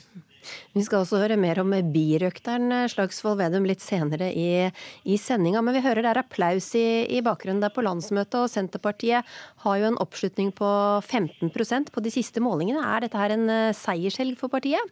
[0.75, 4.67] Vi skal også høre mer om birøkteren eh, Slagsvold Vedum litt senere i,
[5.07, 5.63] i sendinga.
[5.63, 9.31] Men vi hører det er applaus i, i, bakgrunnen der på landsmøtet, og Senterpartiet
[9.63, 10.75] har jo en oppslutning på
[11.07, 12.83] 15% på de siste målingene.
[12.83, 13.47] Er dette her en
[13.79, 14.91] seiershelg for partiet?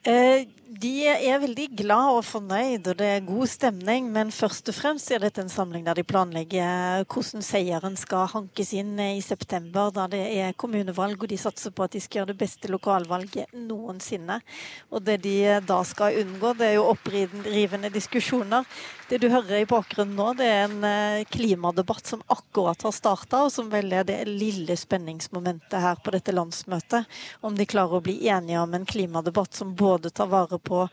[0.00, 0.46] Eh,
[0.80, 4.06] de er veldig glad og fornøyd, og det er god stemning.
[4.14, 8.72] Men først og fremst er dette en samling der de planlegger hvordan seieren skal hankes
[8.72, 12.32] inn i september, da det er kommunevalg, og de satser på at de skal gjøre
[12.32, 14.40] det beste lokalvalget noensinne.
[14.88, 15.36] Og det de
[15.68, 18.64] da skal unngå, det er jo opprivende diskusjoner.
[19.10, 23.40] Det du hører i bakgrunnen nå, det er en eh, klimadebatt som akkurat har starta,
[23.42, 27.08] og som vel er det lille spenningsmomentet her på dette landsmøtet.
[27.42, 30.84] Om de klarer å bli enige om en klimadebatt som både tar vare på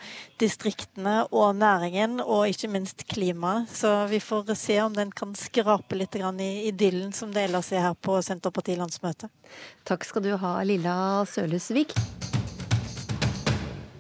[0.42, 3.70] distriktene og næringen, og ikke minst klimaet.
[3.70, 7.86] Så vi får se om den kan skrape litt i idyllen som det ellers er
[7.86, 9.30] her på Senterparti-landsmøtet.
[9.86, 10.98] Takk skal du ha, Lilla
[11.30, 11.94] Sølhusvik.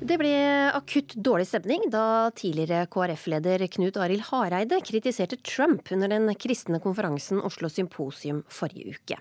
[0.08, 0.30] Det ble
[0.72, 7.41] akutt dårlig stemning da tidligere KrF-leder Knut Arild Hareide kritiserte Trump under den kristne konferansen
[7.43, 9.17] Oslo Symposium forrige uke.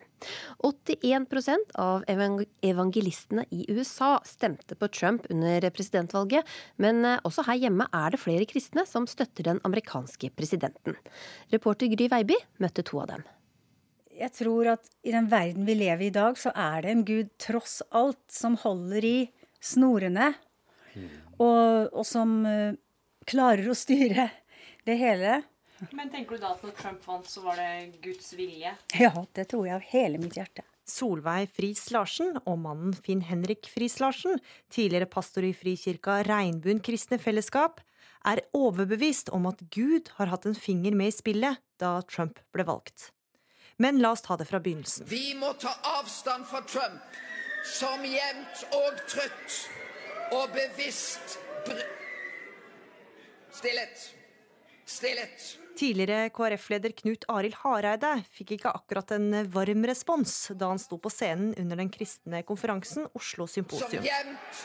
[0.63, 6.47] 81% av evangelistene i USA stemte på Trump under presidentvalget,
[6.79, 10.95] men også her hjemme er det flere kristne som støtter den amerikanske presidenten.
[11.51, 13.27] Reporter Gry Veiby møtte to av dem.
[14.15, 17.07] Jeg tror at i den verden vi lever i i dag, så er det en
[17.11, 19.17] gud tross alt som holder i
[19.59, 20.37] snorene
[21.39, 22.73] og, og som uh,
[23.29, 24.31] klarer å styre
[24.87, 25.43] det hele.
[25.93, 28.73] Men tenker du da at når Trump vant, så var det Guds vilje?
[28.97, 30.65] Ja, det tror jeg av hele mitt hjerte.
[30.87, 34.39] Solveig Friis Larsen og mannen Finn Henrik Friis Larsen,
[34.73, 37.83] tidligere pastor i Frikirka Regnbuen kristne fellesskap,
[38.27, 42.67] er overbevist om at Gud har hatt en finger med i spillet da Trump ble
[42.67, 43.11] valgt.
[43.83, 45.05] Men la oss ta det fra begynnelsen.
[45.11, 47.19] Vi må ta avstand fra Trump,
[47.67, 49.59] som jevnt og trutt
[50.35, 51.39] og bevisst.
[53.57, 54.03] Stillhet.
[54.87, 55.47] Stillhet.
[55.77, 61.13] Tidligere KrF-leder Knut Arild Hareide fikk ikke akkurat en varm respons da han sto på
[61.13, 64.01] scenen under den kristne konferansen Oslo Symposium.
[64.01, 64.63] Som jevnt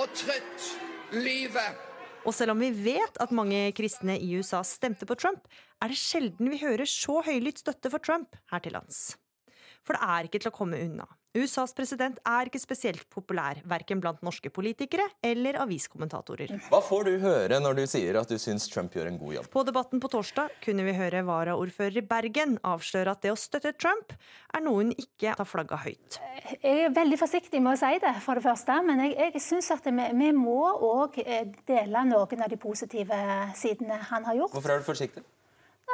[0.00, 0.70] og trøtt
[1.12, 1.76] lyver.
[2.24, 5.44] Og selv om vi vet at mange kristne i USA stemte på Trump,
[5.84, 9.18] er det sjelden vi hører så høylytt støtte for Trump her til lands.
[9.84, 11.06] For det er ikke til å komme unna.
[11.34, 16.52] USAs president er ikke spesielt populær, verken blant norske politikere eller aviskommentatorer.
[16.68, 19.48] Hva får du høre når du sier at du syns Trump gjør en god jobb?
[19.50, 23.74] På Debatten på torsdag kunne vi høre varaordfører i Bergen avsløre at det å støtte
[23.74, 24.14] Trump
[24.54, 26.20] er noe hun ikke har flagga høyt.
[26.54, 28.78] Jeg er veldig forsiktig med å si det, for det første.
[28.86, 31.18] Men jeg, jeg syns at vi, vi må òg
[31.66, 33.24] dele noen av de positive
[33.58, 34.54] sidene han har gjort.
[34.54, 35.26] Hvorfor er du forsiktig?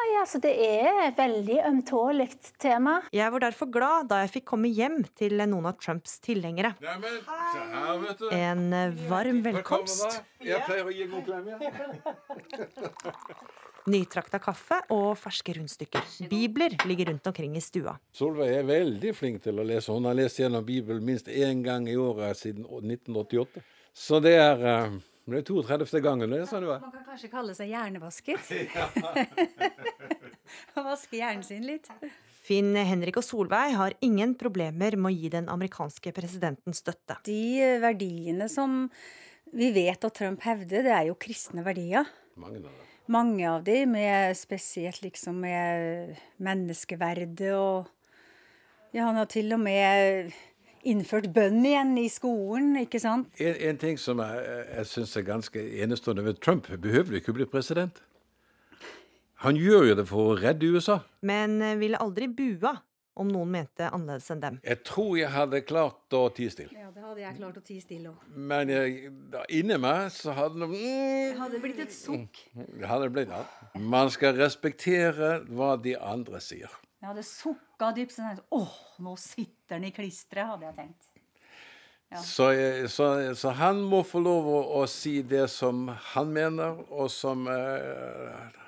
[0.01, 2.31] Nei, altså Det er et veldig ømtålig
[2.63, 3.03] tema.
[3.13, 6.73] Jeg var derfor glad da jeg fikk komme hjem til noen av Trumps tilhengere.
[6.81, 8.29] Neimen, se her, vet du.
[8.33, 8.63] En
[9.11, 10.23] varm velkomst.
[10.41, 11.61] Jeg pleier å gi en god klem, jeg.
[13.91, 16.07] nytrakta kaffe og ferske rundstykker.
[16.31, 17.97] Bibler ligger rundt omkring i stua.
[18.13, 19.93] Solveig er veldig flink til å lese.
[19.93, 23.63] Hun har lest gjennom Bibelen minst én gang i året siden 1988.
[23.97, 24.67] Så det er
[25.39, 26.03] eh, det er 32.
[26.05, 26.35] gangen.
[26.35, 26.67] Det, sa du.
[26.73, 28.51] Man kan kanskje kalle seg hjernevasket.
[30.91, 31.91] Vaske hjernen sin litt.
[32.51, 37.21] Finn Henrik og Solveig har ingen problemer med å gi den amerikanske presidenten støtte.
[37.27, 38.87] De verdiene som
[39.55, 42.09] vi vet at Trump hevder, det er jo kristne verdier.
[42.39, 42.87] Mange av dem.
[43.11, 47.89] Mange av de, med spesielt liksom med menneskeverdet og
[48.91, 50.33] Ja, han har til og med
[50.89, 53.33] innført bønn igjen i skolen, ikke sant?
[53.41, 54.45] En, en ting som jeg,
[54.77, 58.03] jeg syns er ganske enestående ved Trump, behøver ikke bli president.
[59.45, 61.01] Han gjør jo det for å redde USA.
[61.25, 62.77] Men ville aldri bua
[63.21, 64.59] om noen mente annerledes enn dem.
[64.65, 66.73] Jeg tror jeg hadde klart å tie stille.
[66.77, 68.29] Ja, det hadde jeg klart å tie stille òg.
[68.51, 72.43] Men jeg, da, inni meg så hadde det mm, hadde blitt et sukk.
[72.55, 73.43] det hadde blitt ja.
[73.81, 76.73] Man skal respektere hva de andre sier.
[77.01, 78.13] Jeg hadde sukka dypt.
[78.17, 81.11] Så åh, nå sitter den i klisteret, hadde jeg tenkt.
[82.11, 82.23] Ja.
[82.27, 82.49] Så,
[82.91, 83.07] så,
[83.39, 88.59] så han må få lov å, å si det som han mener, og som eh,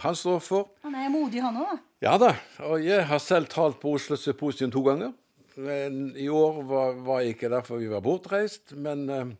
[0.00, 0.70] han står for.
[0.86, 1.76] Han er modig, han òg.
[2.04, 2.32] Ja da,
[2.64, 5.12] og jeg har selv talt på Oslo Symposium to ganger.
[5.56, 9.36] I år var, var jeg ikke derfor vi var bortreist, men eh,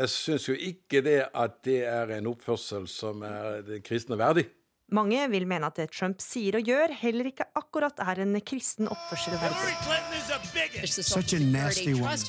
[0.00, 4.48] jeg syns jo ikke det at det er en oppførsel som er det kristne verdig.
[4.94, 8.86] Mange vil mene at det Trump sier og gjør, heller ikke akkurat er en kristen
[8.86, 10.86] oppførsel verdig.
[10.86, 12.22] Such a nasty woman.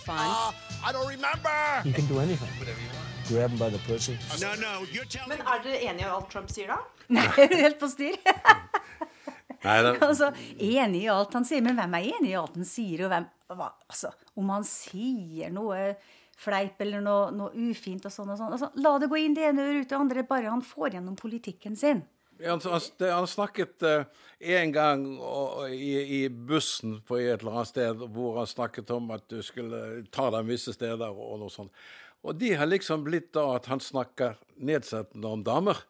[0.81, 1.53] I don't remember.
[1.85, 2.49] You can do anything.
[3.29, 4.17] Grab him by the pussy.
[4.41, 6.79] No, no, you're telling Men er dere enige i alt Trump sier, da?
[7.13, 8.17] Nei, er du helt på styr.
[9.67, 12.65] Nei, det, altså, enig i alt han sier, men hvem er enig i alt han
[12.67, 13.05] sier?
[13.05, 15.81] og hvem, hva, altså, Om han sier noe
[16.37, 19.47] fleip eller noe, noe ufint og sånn og sånn altså, La det gå inn det
[19.49, 22.05] ene øret ut det andre, bare han får gjennom politikken sin.
[22.45, 24.03] Han, han, han snakket eh,
[24.57, 29.09] en gang og, i, i bussen på et eller annet sted hvor han snakket om
[29.15, 31.73] at du skulle ta dem visse steder og noe sånt.
[32.27, 35.81] Og de har liksom blitt da at han snakker nedsettende om damer.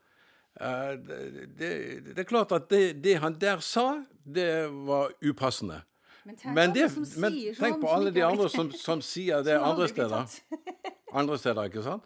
[0.59, 1.19] Eh, det,
[1.59, 1.71] det,
[2.13, 5.83] det er klart at det, det han der sa, det var upassende.
[6.27, 6.89] Men tenk Men, det,
[7.23, 10.37] men tenk sånn, på alle de andre som, som sier det som andre steder.
[11.15, 12.03] Andre steder, ikke sant?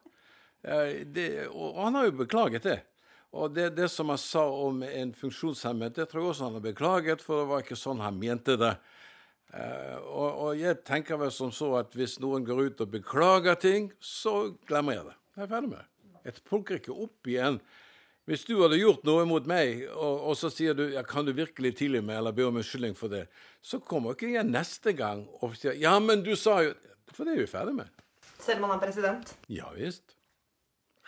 [0.62, 2.76] Det, og han har jo beklaget det.
[3.32, 6.66] Og det, det som han sa om en funksjonshemmet, det tror jeg også han har
[6.66, 8.74] beklaget, for det var ikke sånn han mente det.
[9.52, 13.56] Uh, og, og jeg tenker vel som så at hvis noen går ut og beklager
[13.60, 15.16] ting, så glemmer jeg det.
[15.38, 15.88] Jeg er ferdig med det.
[16.28, 17.58] Jeg plukker ikke opp igjen.
[18.30, 21.34] Hvis du hadde gjort noe mot meg, og, og så sier du ja, 'kan du
[21.34, 23.26] virkelig tilgi meg', eller be om unnskyldning for det,
[23.60, 26.76] så kommer ikke jeg neste gang og sier 'ja, men du sa jo'
[27.12, 27.88] For det er vi ferdig med.
[28.40, 29.34] Selv om han er president?
[29.52, 30.16] Ja visst.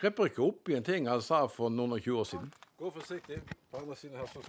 [0.04, 2.48] Repper ikke opp i en ting han sa for noen og tjue år siden.
[2.76, 3.38] Gå forsiktig.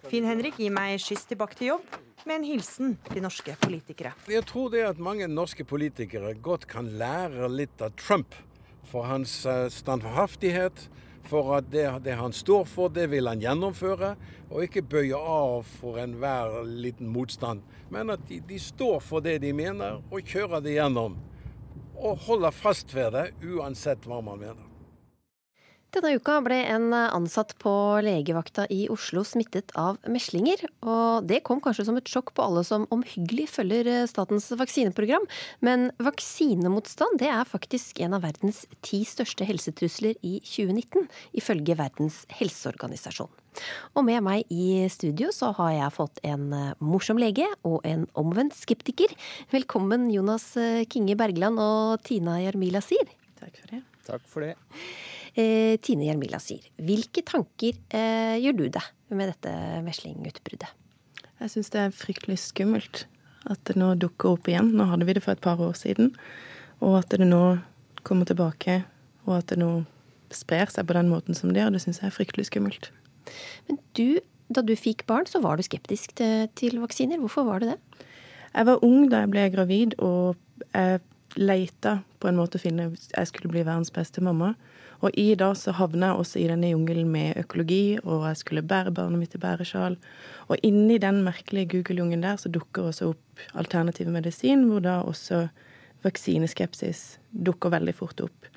[0.09, 1.85] Finn-Henrik gir meg skyss tilbake til jobb,
[2.25, 4.11] med en hilsen til norske politikere.
[4.27, 8.35] Jeg tror det at mange norske politikere godt kan lære litt av Trump.
[8.89, 10.89] For hans eh, standhaftighet,
[11.25, 14.11] for at det, det han står for, det vil han gjennomføre.
[14.51, 17.63] Og ikke bøye av for enhver liten motstand.
[17.93, 21.17] Men at de, de står for det de mener, og kjører det gjennom.
[21.95, 24.74] Og holder fast ved det, uansett hva man mener.
[25.95, 27.71] Denne uka ble en ansatt på
[28.03, 30.65] legevakta i Oslo smittet av meslinger.
[30.83, 35.23] Og det kom kanskje som et sjokk på alle som omhyggelig følger statens vaksineprogram.
[35.63, 41.07] Men vaksinemotstand det er faktisk en av verdens ti største helsetrusler i 2019,
[41.39, 43.31] ifølge Verdens helseorganisasjon.
[43.95, 46.49] Og med meg i studio så har jeg fått en
[46.83, 49.15] morsom lege og en omvendt skeptiker.
[49.55, 50.51] Velkommen Jonas
[50.91, 53.15] Kinge Bergland og Tina Jarmila Sier.
[53.39, 53.85] Takk for det.
[54.03, 54.57] Takk for det.
[55.35, 59.51] Eh, Tine Jermila sier, hvilke tanker eh, gjør du deg med dette
[59.83, 60.69] meslingutbruddet?
[61.41, 63.03] Jeg syns det er fryktelig skummelt
[63.51, 64.71] at det nå dukker opp igjen.
[64.77, 66.13] Nå hadde vi det for et par år siden.
[66.79, 67.57] Og at det nå
[68.07, 68.83] kommer tilbake,
[69.25, 69.83] og at det nå
[70.33, 72.89] sprer seg på den måten som det gjør, det syns jeg er fryktelig skummelt.
[73.67, 74.21] Men du,
[74.53, 77.21] da du fikk barn, så var du skeptisk til, til vaksiner.
[77.21, 77.77] Hvorfor var du det?
[78.55, 80.39] Jeg var ung da jeg ble gravid, og
[80.71, 81.03] jeg
[81.35, 84.53] leita på en måte å finne Jeg skulle bli verdens beste mamma.
[85.05, 88.65] Og i det så havna jeg også i denne jungelen med økologi, og jeg skulle
[88.65, 89.99] bære barnet mitt i bæresjal.
[90.49, 95.45] Og inni den merkelige Google-jungelen der så dukker også opp alternativ medisin, hvor da også
[96.05, 98.49] vaksineskepsis dukker veldig fort opp.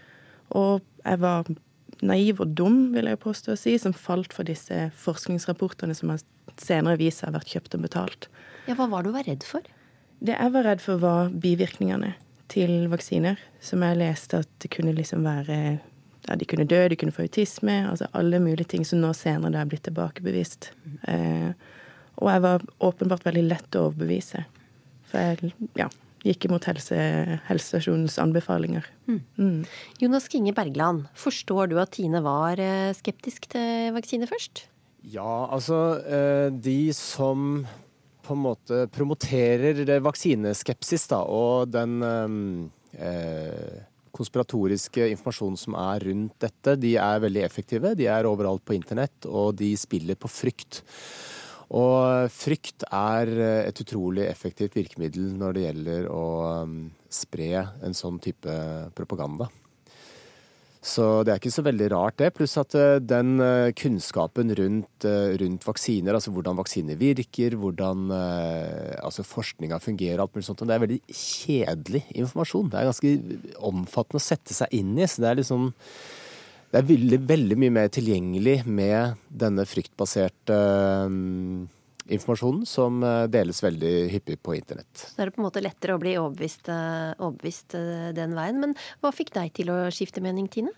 [0.56, 1.50] Og jeg var
[2.04, 6.14] naiv og dum, vil jeg påstå å si, som falt for disse forskningsrapportene som
[6.56, 8.30] senere viser har vært kjøpt og betalt.
[8.68, 9.64] Ja, Hva var du var redd for?
[10.24, 12.14] Det jeg var redd for, var bivirkningene
[12.52, 13.36] til vaksiner.
[13.60, 15.78] Som jeg leste at det kunne liksom være
[16.28, 17.80] ja, De kunne dø, de kunne få autisme.
[17.88, 20.70] Altså alle mulige ting som nå senere da er blitt tilbakebevist.
[21.08, 21.50] Eh,
[22.18, 24.44] og jeg var åpenbart veldig lett å overbevise.
[25.08, 25.88] For jeg ja,
[26.26, 26.98] gikk imot helse,
[27.48, 28.86] helsestasjonens anbefalinger.
[29.08, 29.20] Mm.
[29.38, 29.60] Mm.
[30.02, 34.66] Jonas Kinge Bergland, forstår du at Tine var eh, skeptisk til vaksine først?
[35.08, 37.62] Ja, altså eh, de som
[38.26, 42.02] på en måte promoterer vaksineskepsis da, og den
[42.92, 43.86] eh,
[44.18, 47.94] konspiratoriske informasjonen som er rundt dette, de er veldig effektive.
[47.98, 50.82] De er overalt på internett, og de spiller på frykt.
[51.78, 53.30] Og frykt er
[53.68, 56.26] et utrolig effektivt virkemiddel når det gjelder å
[57.12, 57.50] spre
[57.84, 58.54] en sånn type
[58.96, 59.50] propaganda.
[60.88, 62.30] Så det er ikke så veldig rart, det.
[62.36, 68.06] Pluss at eh, den eh, kunnskapen rundt, eh, rundt, vaksiner, altså hvordan vaksiner virker, hvordan
[68.08, 72.70] altså forskninga fungerer, alt mulig sånt, det er veldig kjedelig informasjon.
[72.72, 73.12] Det er ganske
[73.68, 75.06] omfattende å sette seg inn i.
[75.06, 75.68] så det er liksom
[76.68, 80.56] det er veldig, veldig mye mer tilgjengelig med denne fryktbaserte
[81.08, 81.62] um,
[82.14, 84.90] informasjonen som deles veldig hyppig på internett.
[84.96, 87.76] Så er det på en måte lettere å bli overbevist, overbevist
[88.16, 88.60] den veien.
[88.62, 90.72] Men hva fikk deg til å skifte mening, Tine?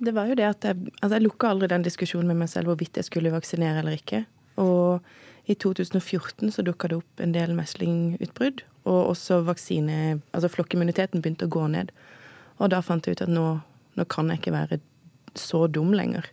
[0.00, 2.70] Det var jo det at jeg, altså jeg lukka aldri den diskusjonen med meg selv
[2.70, 4.22] hvorvidt jeg skulle vaksinere eller ikke.
[4.60, 5.04] Og
[5.50, 8.64] i 2014 så dukka det opp en del meslingutbrudd.
[8.88, 11.92] Og også vaksine Altså flokkimmuniteten begynte å gå ned.
[12.60, 13.46] Og da fant jeg ut at nå,
[13.96, 14.80] nå kan jeg ikke være
[15.36, 16.24] så dum lenger.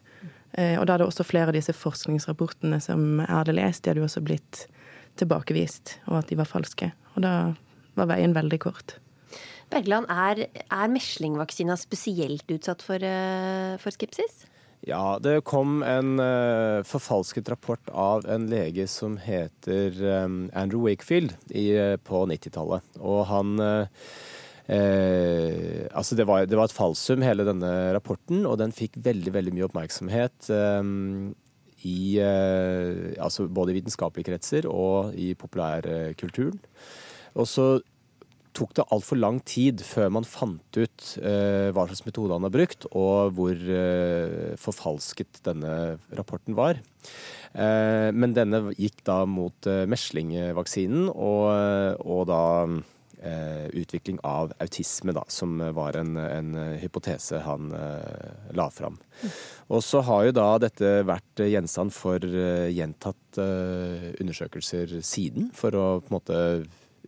[0.58, 3.92] Eh, og da er det også flere av disse forskningsrapportene som jeg hadde lest, de
[3.92, 4.66] hadde jo også blitt
[5.18, 6.92] tilbakevist, og at de var falske.
[7.16, 7.34] Og da
[7.98, 8.98] var veien veldig kort.
[9.72, 14.46] Bergland, er, er meslingvaksina spesielt utsatt for, uh, for, skepsis?
[14.88, 21.36] Ja, det kom en uh, forfalsket rapport av en lege som heter um, Andrew Wakefield
[21.50, 22.86] i, uh, på 90-tallet.
[23.02, 23.58] Og han
[24.68, 29.34] Eh, altså det, var, det, var, et falsum, hele denne rapporten, og den fikk veldig
[29.36, 30.90] veldig mye oppmerksomhet eh,
[31.88, 36.60] i, eh, altså både i vitenskapelige kretser og i populærkulturen.
[37.38, 37.78] Og så
[38.58, 42.54] tok det altfor lang tid før man fant ut eh, hva slags metode han har
[42.54, 46.82] brukt, og hvor eh, forfalsket denne rapporten var.
[47.54, 52.44] Eh, men denne gikk da mot meslingvaksinen, og, og da
[53.18, 59.00] utvikling av autisme, da, som var en, en hypotese han eh, la fram.
[59.74, 66.12] Og så har jo da dette vært gjenstand for gjentatt undersøkelser siden, for å på
[66.12, 66.38] en måte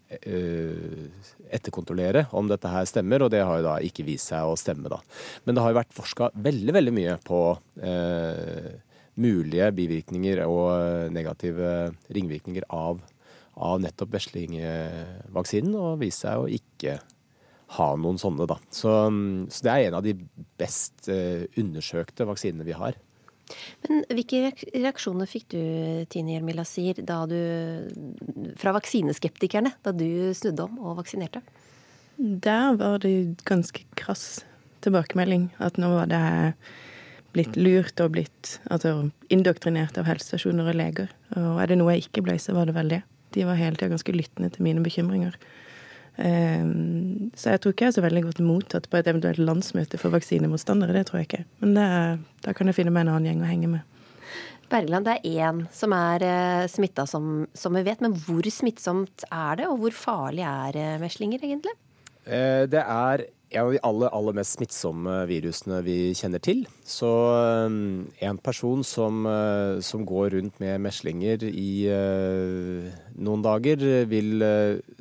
[0.10, 1.10] Eh,
[1.54, 4.90] etterkontrollere om dette her stemmer, og det har jo da ikke vist seg å stemme,
[4.90, 4.98] da.
[5.46, 7.42] Men det har jo vært forska veldig, veldig mye på
[7.86, 8.72] eh,
[9.22, 13.04] mulige bivirkninger og negative ringvirkninger av,
[13.60, 17.00] av nettopp veslingvaksinen, og viste seg å ikke
[17.78, 18.58] ha noen sånne, da.
[18.74, 18.94] Så,
[19.54, 20.16] så det er en av de
[20.58, 22.98] best eh, undersøkte vaksinene vi har.
[23.86, 25.62] Men hvilke reaksjoner fikk du,
[26.14, 27.02] Tine Hjelmi Sier,
[28.62, 31.42] fra vaksineskeptikerne da du snudde om og vaksinerte?
[32.20, 34.44] Der var det ganske krass
[34.86, 35.50] tilbakemelding.
[35.58, 36.24] At nå var det
[37.34, 41.14] blitt lurt og blitt altså, indoktrinert av helsestasjoner og leger.
[41.38, 43.02] Og er det noe jeg ikke ble, så var det vel det.
[43.36, 45.36] De var hele tida ganske lyttende til mine bekymringer.
[46.20, 50.00] Um, så jeg tror ikke jeg er så veldig godt mottatt på et eventuelt landsmøte
[50.02, 50.96] for vaksinemotstandere.
[50.98, 51.46] Det tror jeg ikke.
[51.64, 51.88] Men det,
[52.44, 54.00] da kan jeg finne meg en annen gjeng å henge med.
[54.70, 58.04] Bergland, det er én som er uh, smitta, som, som, vi vet.
[58.06, 61.74] Men hvor smittsomt er det, og hvor farlig er uh, meslinger egentlig?
[62.30, 66.66] Eh, det er en av de aller, aller mest smittsomme virusene vi kjenner til.
[66.86, 67.10] Så
[68.22, 69.26] en person som,
[69.82, 71.72] som går rundt med meslinger i
[73.18, 74.46] noen dager, vil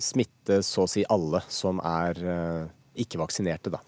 [0.01, 2.25] smitte så å si alle som er
[3.05, 3.85] ikke-vaksinerte, da.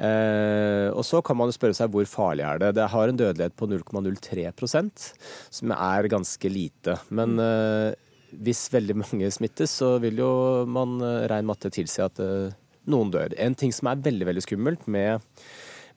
[0.00, 2.72] Eh, og så kan man jo spørre seg hvor farlig er det.
[2.78, 5.10] Det har en dødelighet på 0,03%
[5.58, 6.96] som er ganske lite.
[7.14, 7.92] Men eh,
[8.32, 10.32] hvis veldig mange smittes, så vil jo
[10.70, 12.54] man eh, rein matte tilsi at eh,
[12.90, 13.34] noen dør.
[13.38, 15.22] En ting som er veldig veldig skummelt med,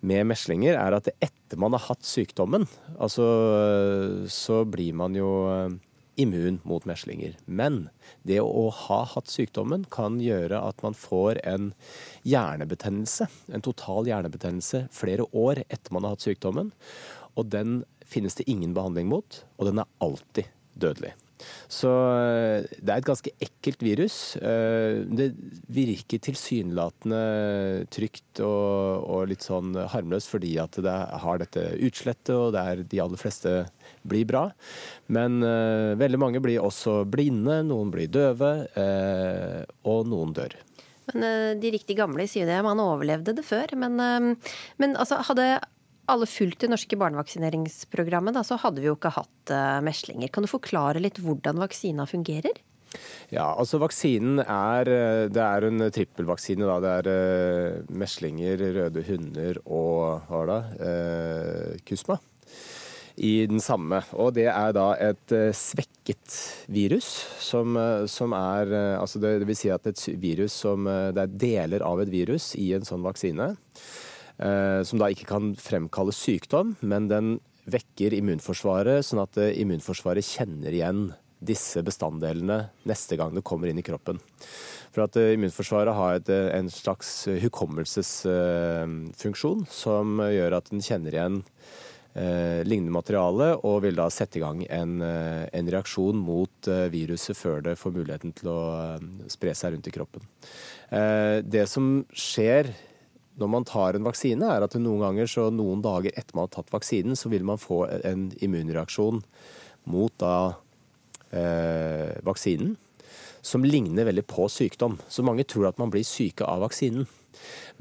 [0.06, 2.68] med meslinger, er at etter man har hatt sykdommen,
[2.98, 3.26] altså,
[4.32, 5.76] så blir man jo eh,
[6.22, 7.36] immun mot meslinger.
[7.46, 7.90] Men
[8.28, 11.72] det å ha hatt sykdommen kan gjøre at man får en
[12.28, 16.72] hjernebetennelse, en total hjernebetennelse, flere år etter man har hatt sykdommen.
[17.36, 21.16] Og den finnes det ingen behandling mot, og den er alltid dødelig.
[21.72, 24.18] Så eh, det er et ganske ekkelt virus.
[24.38, 25.32] Eh, det
[25.72, 27.22] virker tilsynelatende
[27.94, 32.86] trygt og, og litt sånn harmløst fordi at det har dette utslettet, og det er
[32.86, 33.58] de aller fleste
[34.06, 34.48] blir bra.
[35.12, 40.56] Men uh, veldig mange blir også blinde, noen blir døve, uh, og noen dør.
[41.12, 43.76] Men uh, De riktig gamle sier det, man overlevde det før.
[43.80, 43.98] Men,
[44.82, 45.50] men altså, hadde
[46.12, 50.32] alle fulgt det norske barnevaksineringsprogrammet, da, så hadde vi jo ikke hatt uh, meslinger.
[50.34, 52.62] Kan du forklare litt hvordan vaksina fungerer?
[53.34, 56.64] Ja, altså Vaksinen er, eh, det er en trippelvaksine.
[56.64, 62.20] da, Det er uh, meslinger, røde hunder og hva da, uh, kusma
[63.16, 64.00] i den samme.
[64.14, 67.08] Og det er da et svekket virus,
[67.40, 67.78] som,
[68.12, 72.02] som er Altså det, det, vil si at et virus som Det er deler av
[72.04, 73.54] et virus i en sånn vaksine.
[74.36, 77.40] Eh, som da ikke kan fremkalle sykdom, men den
[77.72, 81.14] vekker immunforsvaret, sånn at eh, immunforsvaret kjenner igjen
[81.46, 84.18] disse bestanddelene neste gang det kommer inn i kroppen.
[84.96, 91.44] For at eh, Immunforsvaret har et, en slags hukommelsesfunksjon som gjør at den kjenner igjen
[92.16, 96.56] eh, lignende materiale og vil da sette i gang en, en reaksjon mot
[96.92, 98.62] viruset før det får muligheten til å
[99.32, 100.22] spre seg rundt i kroppen.
[100.92, 102.66] Eh, det som skjer
[103.40, 106.56] når man tar en vaksine, er at noen ganger, så noen dager etter man har
[106.56, 109.22] tatt vaksinen, så vil man få en immunreaksjon
[109.92, 110.38] mot da
[111.36, 112.76] eh, vaksinen
[113.46, 114.98] som ligner veldig på sykdom.
[115.12, 117.06] Så mange tror at man blir syke av vaksinen.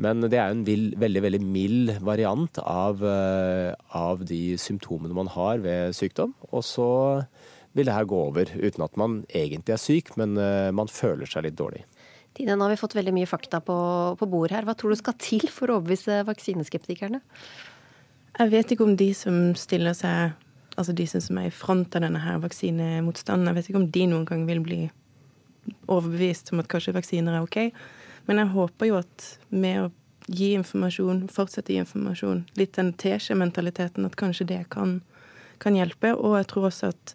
[0.02, 5.30] Men det er en vild, veldig veldig mild variant av, eh, av de symptomene man
[5.32, 6.34] har ved sykdom.
[6.50, 6.90] Og så
[7.72, 11.30] vil det her gå over uten at man egentlig er syk, men eh, man føler
[11.30, 11.84] seg litt dårlig.
[12.35, 13.76] Tine, nå har vi fått veldig mye fakta på,
[14.18, 14.66] på bordet her.
[14.66, 17.20] Hva tror du skal til for å overbevise vaksineskeptikerne?
[18.35, 20.35] Jeg vet ikke om de som stiller seg,
[20.74, 24.07] altså de som er i front av denne her vaksinemotstanden, jeg vet ikke om de
[24.11, 24.80] noen gang vil bli
[25.87, 27.61] overbevist om at kanskje vaksiner er OK.
[28.26, 29.93] Men jeg håper jo at med å
[30.26, 34.99] gi informasjon, fortsette å gi informasjon, litt den teskje-mentaliteten, at kanskje det kan,
[35.62, 36.14] kan hjelpe.
[36.16, 37.14] Og jeg tror også at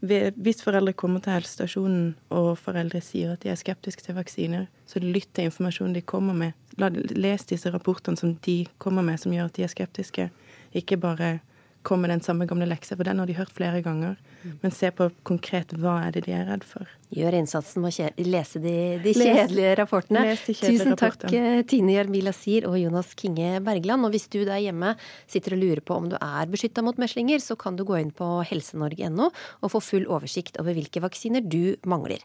[0.00, 5.02] hvis foreldre kommer til helsestasjonen og foreldre sier at de er skeptiske til vaksiner, så
[5.02, 6.56] lytt til informasjonen de kommer med.
[6.80, 10.30] Les disse rapportene som de kommer med som gjør at de er skeptiske.
[10.72, 11.40] Ikke bare
[11.82, 14.16] kom med den samme gamle leksa, for den har de hørt flere ganger.
[14.42, 14.56] Mm.
[14.62, 16.88] Men se på konkret hva er det de er redd for.
[17.14, 18.74] Gjør innsatsen med å lese de,
[19.04, 20.24] de kjedelige rapportene.
[20.28, 21.62] Les de kjedelige Tusen takk rapportene.
[21.70, 24.06] Tine Jarmila Sier og Jonas Kinge Bergland.
[24.06, 24.94] Og hvis du der hjemme
[25.30, 28.12] sitter og lurer på om du er beskytta mot meslinger, så kan du gå inn
[28.16, 32.24] på helsenorge.no og få full oversikt over hvilke vaksiner du mangler.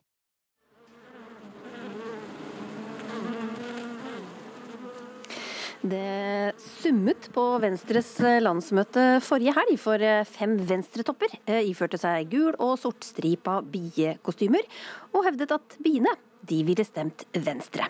[5.85, 8.07] Det summet på Venstres
[8.41, 14.65] landsmøte forrige helg, for fem venstretopper iførte seg gul og sortstripa biekostymer
[15.11, 16.15] og hevdet at biene
[16.49, 17.85] de ville stemt Venstre.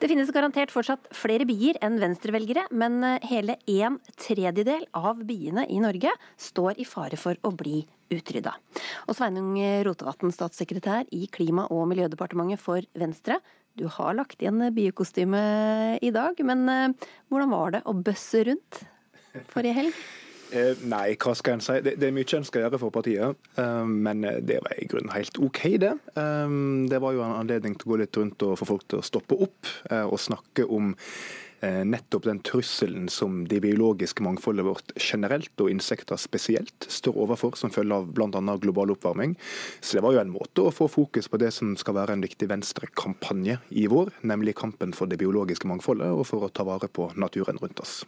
[0.00, 5.82] Det finnes garantert fortsatt flere bier enn venstrevelgere, men hele en tredjedel av biene i
[5.82, 7.82] Norge står i fare for å bli
[8.16, 8.54] utrydda.
[9.10, 9.52] Og Sveinung
[9.84, 13.42] Rotevatn, statssekretær i Klima- og miljødepartementet for Venstre,
[13.76, 15.40] du har lagt igjen biokostyme
[16.02, 18.84] i dag, men eh, hvordan var det å bøsse rundt
[19.52, 19.98] forrige helg?
[20.54, 21.74] Eh, nei, hva skal en si.
[21.82, 23.48] Det, det, er mye en skal gjøre for partiet.
[23.58, 25.90] Eh, men det var i grunnen helt OK, det.
[26.14, 26.52] Eh,
[26.86, 29.06] det var jo en anledning til å gå litt rundt og få folk til å
[29.08, 34.92] stoppe opp eh, og snakke om eh, nettopp den trusselen som det biologiske mangfoldet vårt
[35.00, 38.40] generelt, og insekter spesielt, står overfor som følge av bl.a.
[38.62, 39.36] global oppvarming.
[39.80, 42.24] Så det var jo en måte å få fokus på det som skal være en
[42.24, 46.90] viktig venstrekampanje i vår, nemlig kampen for det biologiske mangfoldet og for å ta vare
[46.92, 48.00] på naturen rundt oss.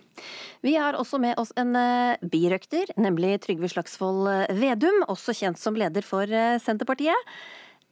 [0.64, 4.28] Vi har også med oss en eh, birøkter, nemlig Trygve Slagsvold
[4.58, 7.32] Vedum, også kjent som leder for eh, Senterpartiet.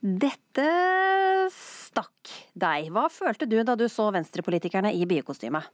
[0.06, 0.66] Dette
[1.50, 2.92] stakk deg.
[2.94, 5.64] Hva følte du da du så venstrepolitikerne i biekostyme?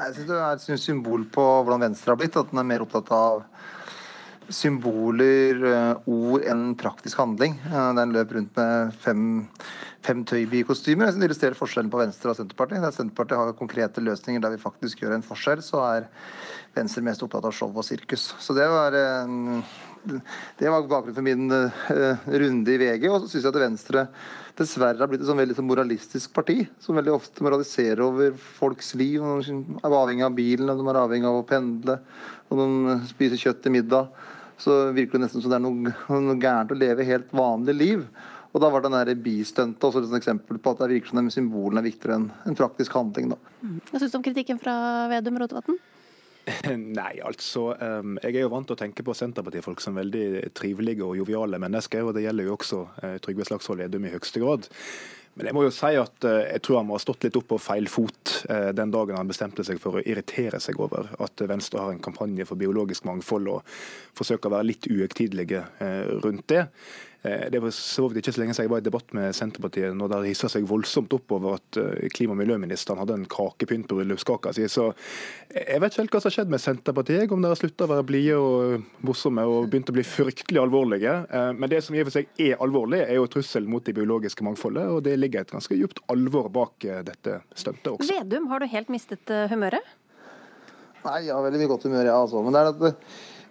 [0.00, 2.38] Jeg synes det er et symbol på hvordan Venstre har blitt.
[2.40, 3.44] At den er mer opptatt av
[4.50, 7.54] symboler, eh, ord enn praktisk handling.
[7.70, 9.48] Eh, Den løp rundt med fem,
[10.02, 12.82] fem synes Det illustrerer forskjellen på Venstre og Senterpartiet.
[12.82, 16.08] Der Senterpartiet har konkrete løsninger der vi faktisk gjør en forskjell, så er
[16.74, 18.34] Venstre mest opptatt av show og sirkus.
[18.40, 19.62] Så det var, eh,
[20.58, 23.06] det var bakgrunnen for min uh, runde i VG.
[23.10, 24.06] Og så syns jeg at Venstre
[24.60, 28.92] dessverre har blitt et sånn veldig sånn moralistisk parti, som veldig ofte moraliserer over folks
[28.98, 29.22] liv.
[29.46, 31.96] De er avhengig av bilen, og de er avhengig av å pendle,
[32.50, 34.10] og de spiser kjøtt til middag.
[34.60, 38.04] Så virker det nesten som det er noe, noe gærent å leve helt vanlig liv.
[38.50, 41.80] Og da var den der bistuntet også et eksempel på at det virker som symbolene
[41.80, 43.30] er viktigere enn en praktisk handling.
[43.32, 43.38] da.
[43.88, 44.74] Hva syns du om kritikken fra
[45.12, 45.78] Vedum Rotevatn?
[47.00, 47.70] Nei, altså.
[47.80, 51.60] Um, jeg er jo vant til å tenke på Senterpartifolk som veldig trivelige og joviale
[51.62, 54.68] mennesker, og det gjelder jo også uh, Trygve Slagsvold Vedum i høyeste grad.
[55.38, 57.48] Men jeg må jo si at uh, jeg tror han må ha stått litt opp
[57.52, 61.44] på feil fot uh, den dagen han bestemte seg for å irritere seg over at
[61.50, 63.76] Venstre har en kampanje for biologisk mangfold og
[64.18, 65.64] forsøker å være litt uhøytidelige
[66.24, 66.66] rundt det.
[67.22, 70.08] Det var så vidt ikke så lenge siden jeg var i debatt med Senterpartiet når
[70.14, 71.78] det hissa seg voldsomt opp over at
[72.16, 74.64] klima- og miljøministeren hadde en kakepynt på bryllupskaka si.
[74.72, 74.86] Så
[75.52, 77.90] jeg vet ikke helt hva som har skjedd med Senterpartiet, om de har slutta å
[77.92, 81.14] være blide og morsomme og begynt å bli fryktelig alvorlige.
[81.58, 84.46] Men det som i og for seg er alvorlig, er jo trusselen mot det biologiske
[84.46, 84.88] mangfoldet.
[84.88, 88.16] Og det ligger et ganske djupt alvor bak dette stuntet også.
[88.16, 89.92] Vedum, har du helt mistet eh, humøret?
[91.04, 92.40] Nei, jeg har veldig mye godt humør, jeg, altså.
[92.44, 93.04] Men det er at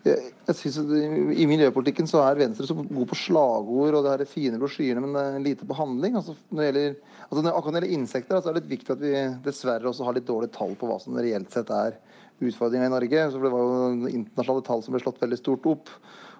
[0.10, 0.92] jeg, synes at
[1.40, 5.06] I miljøpolitikken så er Venstre så god på slagord og det her er fine brosjyrene,
[5.06, 6.18] men lite på handling.
[6.20, 6.96] Altså, når det gjelder,
[7.28, 9.14] altså, akkurat når det gjelder insekter, så er det litt viktig at vi
[9.46, 12.00] dessverre også har litt dårlige tall på hva som reelt sett er
[12.40, 13.28] utfordringa i Norge.
[13.30, 15.94] Så det var jo internasjonale tall som ble slått veldig stort opp.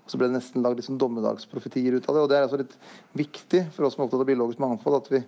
[0.10, 2.22] Og så ble det nesten lagd liksom dommedagsprofetier ut av det.
[2.24, 2.72] og Det er altså litt
[3.20, 5.20] viktig for oss som er opptatt av biologisk mangfold, at vi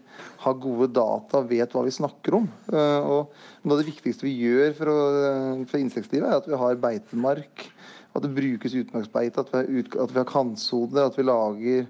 [0.42, 2.48] har gode data, vet hva vi snakker om.
[2.66, 5.04] Uh, og Noe av det viktigste vi gjør for, å,
[5.70, 7.68] for insektlivet, er at vi har beitemark
[8.12, 11.86] at det brukes utmarksbeite, at at vi har kantsoner, at vi lager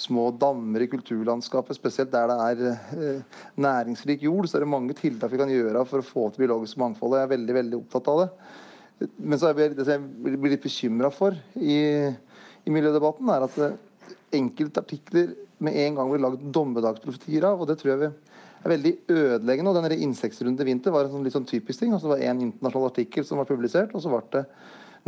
[0.00, 4.48] små dammer i kulturlandskapet, spesielt der det er eh, næringsrik jord.
[4.48, 7.14] Så er det mange tiltak vi kan gjøre for å få til biologisk mangfold.
[7.14, 8.30] og Jeg er veldig veldig opptatt av det.
[9.16, 11.78] Men så jeg, det jeg blir litt bekymra for i,
[12.64, 17.60] i, miljødebatten, er at enkelte artikler med en gang blir lagd dommedagsprofetier av.
[17.60, 19.70] og det tror jeg vi er veldig ødeleggende.
[19.70, 21.92] og denne i vinter var en sånn litt sånn typisk ting.
[21.92, 24.44] altså Det var en internasjonal artikkel som var publisert, og så ble det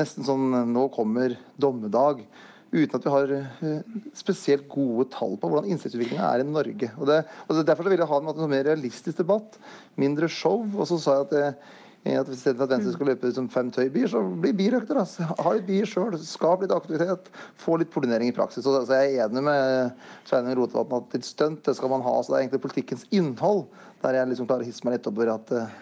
[0.01, 2.25] nesten sånn Nå kommer dommedag.
[2.73, 6.89] Uten at vi har uh, spesielt gode tall på hvordan innsiktsutviklinga er i Norge.
[6.97, 9.59] Og, det, og Derfor vil jeg ha en, en mer realistisk debatt.
[10.01, 10.65] Mindre show.
[10.73, 13.51] Og så sa jeg at, det, at i stedet for at Venstre skal løpe som
[13.53, 15.03] fem tøybier, så bli birøkter.
[15.03, 15.29] Altså.
[15.29, 16.17] Ha litt bier sjøl.
[16.25, 17.29] Skap litt aktivitet.
[17.61, 18.65] Få litt pollinering i praksis.
[18.65, 22.17] Så, altså, jeg er enig med Sveinung Rotevatn at litt stunt det skal man ha.
[22.23, 23.67] Så det er egentlig politikkens innhold
[24.01, 25.81] der jeg liksom klarer å hisse meg litt over at uh,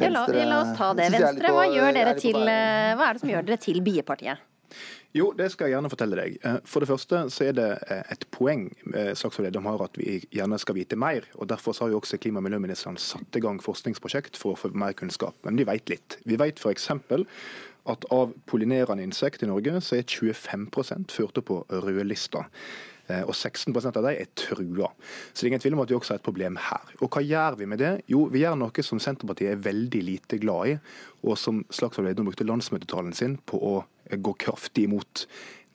[0.00, 1.08] Venstre, ja, la, la, oss ta det.
[1.14, 4.46] Venstre, hva, gjør dere til, eh, hva er det som gjør dere til biepartiet?
[5.16, 6.36] Jo, det skal jeg gjerne fortelle deg.
[6.46, 10.20] Eh, for det første så er det eh, et poeng Slagsvold Vedum har at vi
[10.30, 11.26] gjerne skal vite mer.
[11.34, 14.70] og Derfor har jo også klima- og miljøministeren satt i gang forskningsprosjekt for å få
[14.74, 15.34] mer kunnskap.
[15.44, 16.20] Men vi vet litt.
[16.24, 16.90] Vi vet f.eks.
[17.90, 22.46] at av pollinerende insekt i Norge så er 25% ført opp på rødlista
[23.26, 24.90] og 16% av dem er trua.
[25.30, 26.92] Så det er ingen tvil om at vi også har et problem her.
[27.00, 27.92] Og hva gjør vi med det?
[28.10, 30.76] Jo, vi gjør noe som Senterpartiet er veldig lite glad i,
[31.26, 33.74] og som Slagsvold Vedum brukte landsmøtetalen sin på å
[34.10, 35.26] gå kraftig imot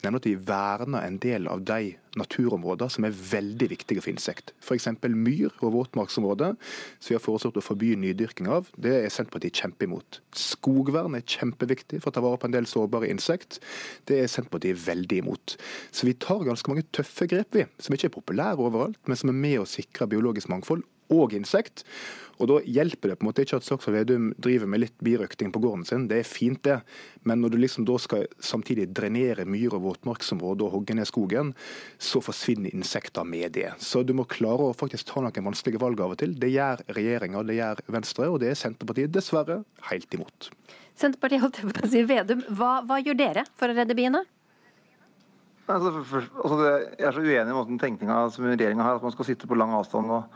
[0.04, 4.54] nemlig at vi verner en del av de naturområder som er veldig viktige for insekt.
[4.64, 4.88] F.eks.
[5.04, 6.56] myr og våtmarksområder,
[7.00, 8.70] som vi har foreslått å forby nydyrking av.
[8.80, 10.22] Det er Senterpartiet kjempeimot.
[10.36, 13.60] Skogvern er kjempeviktig for å ta vare på en del sårbare insekt.
[14.08, 15.58] Det er Senterpartiet veldig imot.
[15.92, 19.32] Så vi tar ganske mange tøffe grep, vi, som ikke er populære overalt, men som
[19.32, 21.84] er med å sikre biologisk mangfold og insekt.
[22.36, 25.54] Og Da hjelper det på en måte ikke at Slagsvold Vedum driver med litt birøkting
[25.56, 26.82] på gården sin, det er fint det.
[27.24, 31.54] Men når du liksom da skal samtidig drenere myr- og våtmarksområder og hogge ned skogen,
[31.98, 33.72] så forsvinner insekter med det.
[33.80, 36.36] Så du må klare å faktisk ta noen vanskelige valg av og til.
[36.36, 40.52] Det gjør regjeringa, det gjør Venstre, og det er Senterpartiet dessverre helt imot.
[41.00, 44.26] Senterpartiet holdt på å si Vedum, hva, hva gjør dere for å redde biene?
[45.66, 49.06] Altså, for, altså det, jeg er så uenig i måten tenkninga som regjeringa har, at
[49.06, 50.28] man skal sitte på lang avstand og,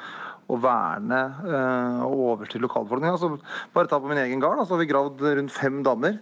[0.50, 3.16] å verne eh, og over til lokalbefolkninga.
[3.16, 3.38] Altså,
[3.76, 6.18] bare ta på min egen gard, så har vi gravd rundt fem dammer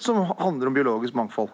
[0.00, 1.52] som handler om biologisk mangfold.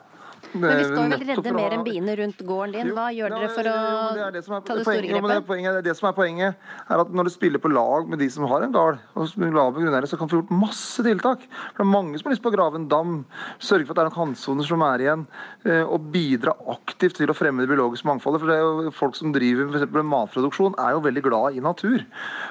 [0.55, 2.93] Men vi skal vel redde mer enn biene rundt gården din.
[2.95, 5.47] Hva gjør dere for å ta det store grepet?
[5.49, 8.21] poenget, det er det som er poenget, er at når du spiller på lag med
[8.23, 11.05] de som har en gard, og som lave grunneiere, så kan du få gjort masse
[11.05, 11.45] tiltak.
[11.51, 13.17] For det er mange som har lyst på å grave en dam,
[13.59, 15.27] sørge for at det er noen kantsoner som er igjen,
[15.67, 18.43] eh, og bidra aktivt til å fremme det biologiske mangfoldet.
[18.43, 22.07] For det er jo folk som driver med matproduksjon, er jo veldig glad i natur.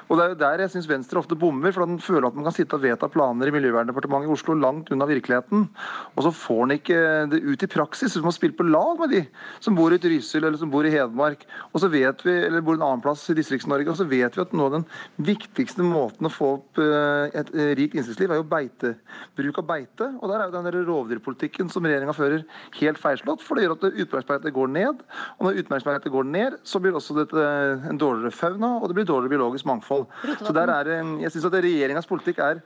[0.09, 2.47] Og det er jo der jeg syns Venstre ofte bommer, for den føler at man
[2.49, 5.67] kan sitte og vedta planer i Miljøverndepartementet i Oslo langt unna virkeligheten,
[6.13, 7.01] og så får en ikke
[7.31, 7.92] det ut i praksis.
[7.95, 9.21] Så man spiller på lag med de
[9.63, 12.77] som bor i Trysil eller som bor i Hedmark, og så vet vi, eller bor
[12.77, 14.85] en annen plass i Distrikts-Norge, og så vet vi at noe av den
[15.29, 18.93] viktigste måten å få opp eh, et eh, rikt innsiktsliv, er jo beite.
[19.37, 20.09] Bruk av beite.
[20.19, 22.45] Og der er jo den der rovdyrpolitikken som regjeringa fører,
[22.79, 23.43] helt feilslått.
[23.45, 25.03] For det gjør at utmarksbeitet går ned.
[25.37, 27.49] Og når utmarksbeitet går ned, så blir også dette
[27.89, 30.09] en dårligere fauna, og det blir dårligere biologisk mangfold.
[30.41, 32.63] Så der er jeg synes at regjeringas politikk er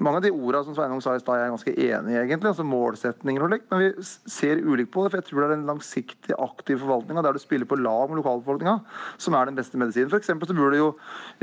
[0.00, 2.48] mange av de ordene som Sveinung sa i stad, er jeg ganske enig i, egentlig.
[2.48, 3.66] altså Målsetninger og likt.
[3.68, 5.12] Men vi ser ulikt på det.
[5.12, 8.22] For jeg tror det er den langsiktige, aktive forvaltninga der du spiller på lag med
[8.22, 8.78] lokalbefolkninga,
[9.20, 10.08] som er den beste medisinen.
[10.12, 10.88] For eksempel så burde jo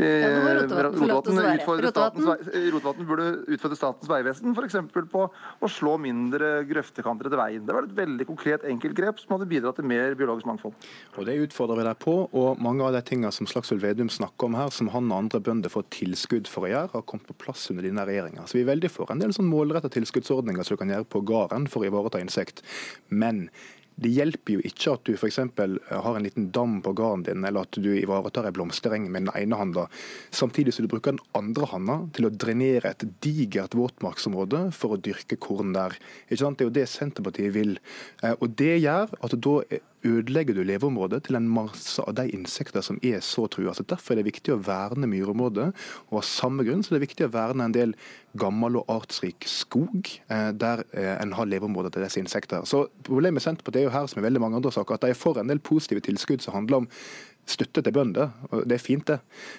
[0.01, 0.55] eh, Ja,
[0.87, 2.31] Rotevatn utfordre Rotevatn?
[2.49, 4.79] Eh, Rotevatn burde utfordre Statens vegvesen f.eks.
[5.13, 7.67] på å slå mindre grøftekanter etter veien.
[7.67, 10.89] Det var et veldig konkret enkeltgrep som hadde bidratt til mer biologisk mangfold.
[11.21, 12.17] Og Det utfordrer vi deg på.
[12.33, 15.43] og Mange av de tingene som Slagsvold Vedum snakker om her, som han og andre
[15.43, 18.47] bønder får tilskudd for å gjøre, har kommet på plass under denne regjeringa.
[18.47, 21.23] Så vi er veldig for en del sånn målretta tilskuddsordninger som du kan gjøre på
[21.27, 22.63] gården for å ivareta insekt.
[23.09, 23.49] Men
[24.01, 25.37] det hjelper jo ikke at du f.eks.
[25.37, 29.33] har en liten dam på gården din, eller at du ivaretar en blomstereng med den
[29.37, 29.87] ene handa,
[30.33, 35.01] samtidig som du bruker den andre handa til å drenere et digert våtmarksområde for å
[35.01, 35.97] dyrke korn der.
[36.29, 37.77] Det er jo det Senterpartiet vil.
[38.23, 39.55] Eh, Og det gjør at da
[40.07, 43.73] ødelegger du leveområdet til en masse av de insekter som er så trua.
[43.77, 45.71] Så Derfor er det viktig å verne myrområdet.
[46.09, 47.93] Og av samme grunn så er det viktig å verne en del
[48.39, 52.63] gammel og artsrik skog, eh, der eh, en har leveområder til disse insekter.
[52.69, 55.17] Så Problemet med Senterpartiet er jo her som i veldig mange andre saker, at de
[55.17, 56.89] for en del positive tilskudd som handler om
[57.49, 58.31] støtte til bønder,
[58.69, 59.17] det er fint det.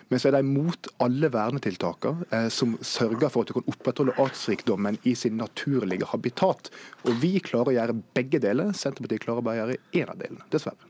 [0.09, 4.17] Men så er de mot alle vernetiltakene eh, som sørger for at du kan opprettholde
[4.23, 6.73] artsrikdommen i sin naturlige habitat.
[7.07, 8.73] Og vi klarer å gjøre begge deler.
[8.77, 10.89] Senterpartiet klarer bare å gjøre én av delene, dessverre.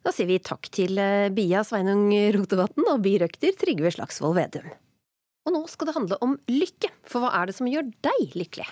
[0.00, 4.70] Da sier vi takk til eh, Bia Sveinung Rotevatn og birøkter Trygve Slagsvold Vedum.
[5.50, 8.68] Og nå skal det handle om lykke, for hva er det som gjør deg lykkelig?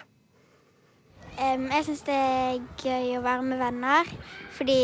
[1.35, 4.12] Um, jeg syns det er gøy å være med venner,
[4.55, 4.79] fordi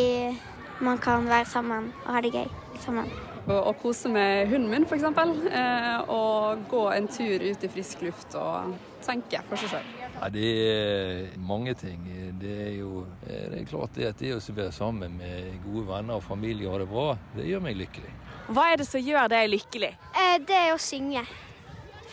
[0.83, 2.51] man kan være sammen og ha det gøy
[2.83, 3.13] sammen.
[3.45, 5.07] Å, og kose med hunden min, f.eks.
[5.07, 8.75] Eh, og gå en tur ut i frisk luft og
[9.07, 9.95] tenke for seg sjøl.
[10.17, 12.03] Ja, det er mange ting.
[12.43, 15.87] Det er jo eh, det er klart det at det å være sammen med gode
[15.93, 18.15] venner og familie og ha det bra, det gjør meg lykkelig.
[18.51, 19.95] Hva er det som gjør deg lykkelig?
[20.11, 21.23] Eh, det er å synge.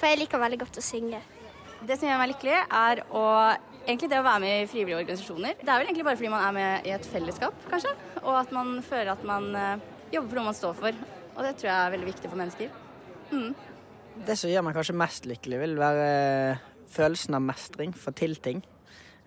[0.01, 1.19] For jeg liker veldig godt å synge.
[1.85, 3.25] Det som gjør meg lykkelig, er å
[3.81, 5.55] Egentlig det å være med i frivillige organisasjoner.
[5.57, 7.95] Det er vel egentlig bare fordi man er med i et fellesskap, kanskje.
[8.21, 9.81] Og at man føler at man eh,
[10.13, 10.99] jobber for noe man står for.
[11.31, 12.75] Og det tror jeg er veldig viktig for mennesker.
[13.31, 13.55] Mm.
[14.27, 16.61] Det som gjør meg kanskje mest lykkelig, vil være eh,
[16.93, 18.61] følelsen av mestring, få til ting.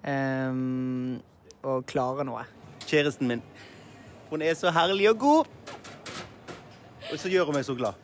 [0.06, 1.18] Um,
[1.66, 2.46] og klare noe.
[2.86, 3.42] Kjæresten min.
[4.30, 5.52] Hun er så herlig og god.
[7.10, 8.03] Og så gjør hun meg så glad.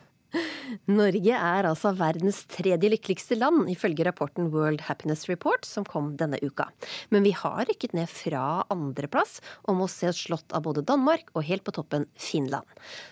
[0.89, 6.39] Norge er altså verdens tredje lykkeligste land, ifølge rapporten World Happiness Report, som kom denne
[6.41, 6.69] uka.
[7.13, 11.31] Men vi har rykket ned fra andreplass og må se oss slått av både Danmark
[11.35, 12.67] og helt på toppen Finland.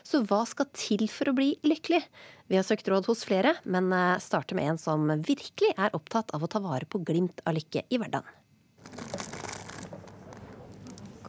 [0.08, 2.02] Så hva skal til for å bli lykkelig?
[2.50, 6.34] Vi har søkt råd hos flere, men eh, starter med en som virkelig er opptatt
[6.34, 8.38] av å ta vare på glimt av lykke i hverdagen.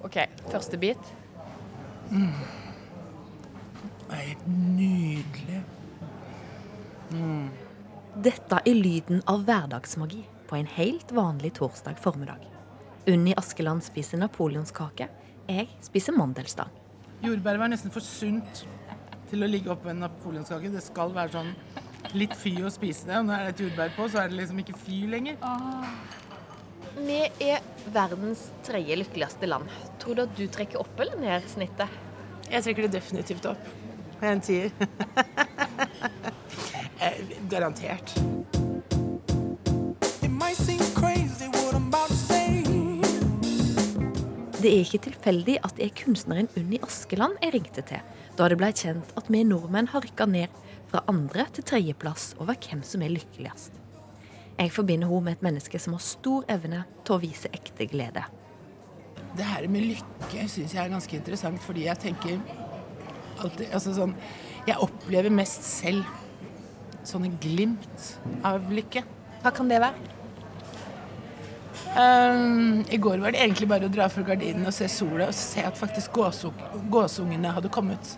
[0.01, 0.17] OK,
[0.49, 1.13] første bit.
[2.11, 2.33] Mm.
[4.09, 5.61] Det er helt nydelig.
[7.11, 7.51] Mm.
[8.23, 12.43] Dette er lyden av hverdagsmagi på en helt vanlig torsdag formiddag.
[13.11, 15.09] Unni Askeland spiser napoleonskake.
[15.51, 16.71] Jeg spiser mandelstang.
[17.23, 18.65] Jordbær var nesten for sunt
[19.31, 20.73] til å ligge oppå en napoleonskake.
[20.73, 21.53] Det skal være sånn
[22.19, 23.19] litt fy å spise det.
[23.19, 25.39] Og når det er et jordbær på, så er det liksom ikke fy lenger.
[27.01, 27.63] Vi er
[27.95, 29.71] verdens tredje lykkeligste land.
[30.03, 32.01] Tror du at du trekker opp eller ned snittet?
[32.51, 33.71] Jeg trekker det definitivt opp.
[34.21, 34.75] En tier.
[37.01, 37.13] Eh,
[37.49, 38.15] Garantert.
[44.61, 48.03] Det er ikke tilfeldig at det er kunstneren Unni Askeland jeg ringte til,
[48.37, 50.53] da det ble kjent at vi nordmenn har rykka ned
[50.91, 53.81] fra andre til tredjeplass over hvem som er lykkeligst.
[54.59, 58.29] Jeg forbinder henne med et menneske som har stor evne til å vise ekte glede.
[59.39, 62.37] Det her med lykke syns jeg er ganske interessant, fordi jeg tenker
[63.41, 64.17] alltid altså sånn,
[64.69, 66.05] Jeg opplever mest selv
[67.09, 68.09] sånne glimt
[68.47, 69.05] av lykke.
[69.41, 70.19] Hva kan det være?
[71.91, 75.35] Um, I går var det egentlig bare å dra for gardinen og se sola og
[75.35, 76.55] se at faktisk gåsung,
[76.93, 78.13] gåsungene hadde kommet.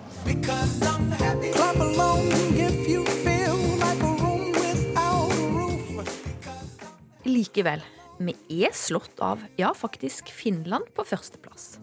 [7.24, 7.84] Likevel,
[8.20, 11.78] vi er slått av, ja faktisk, Finland på førsteplass.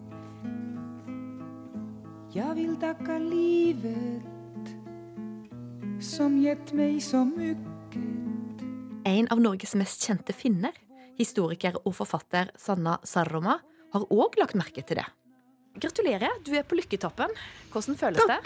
[2.30, 4.39] Jeg vil takke livet
[6.00, 8.00] som gjett meg så mycket.
[9.04, 10.72] En av Norges mest kjente finner,
[11.18, 13.58] historiker og forfatter Sanna Sarroma,
[13.92, 15.06] har òg lagt merke til det.
[15.80, 17.32] Gratulerer, du er på lykketoppen.
[17.72, 18.38] Hvordan føles det?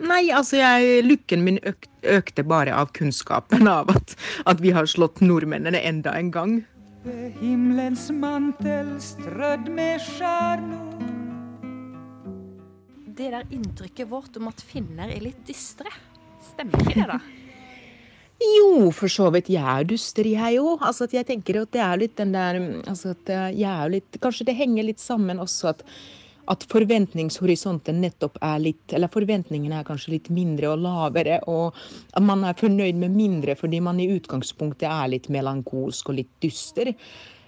[0.00, 1.86] Nei, altså jeg, lykken min øk,
[2.16, 4.16] økte bare av kunnskapen av at,
[4.48, 6.56] at vi har slått nordmennene enda en gang.
[7.40, 11.12] Himmelens mantel strødd med stjerner.
[13.14, 15.92] Det der inntrykket vårt om at finner er litt dystre,
[16.52, 17.22] stemmer ikke det, da?
[18.44, 19.48] Jo, for så vidt.
[19.52, 20.82] Jeg er dyster, jeg òg.
[20.84, 24.48] Altså, jeg tenker at det er litt den der altså at jeg er litt, Kanskje
[24.50, 25.84] det henger litt sammen også at,
[26.50, 31.78] at forventningshorisonten nettopp er litt Eller forventningene er kanskje litt mindre og lavere, og
[32.12, 36.34] at man er fornøyd med mindre fordi man i utgangspunktet er litt melankolsk og litt
[36.42, 36.92] dyster.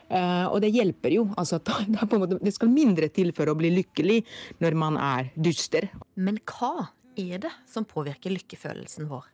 [0.06, 1.24] Uh, og det hjelper jo.
[1.34, 4.20] altså at det, måte, det skal mindre til for å bli lykkelig
[4.62, 5.90] når man er dyster.
[6.14, 9.26] Men hva er det som påvirker lykkefølelsen vår?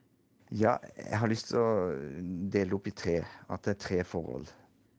[0.52, 1.68] Ja, jeg har lyst til å
[2.52, 3.18] dele opp i tre.
[3.48, 4.50] At det er tre forhold.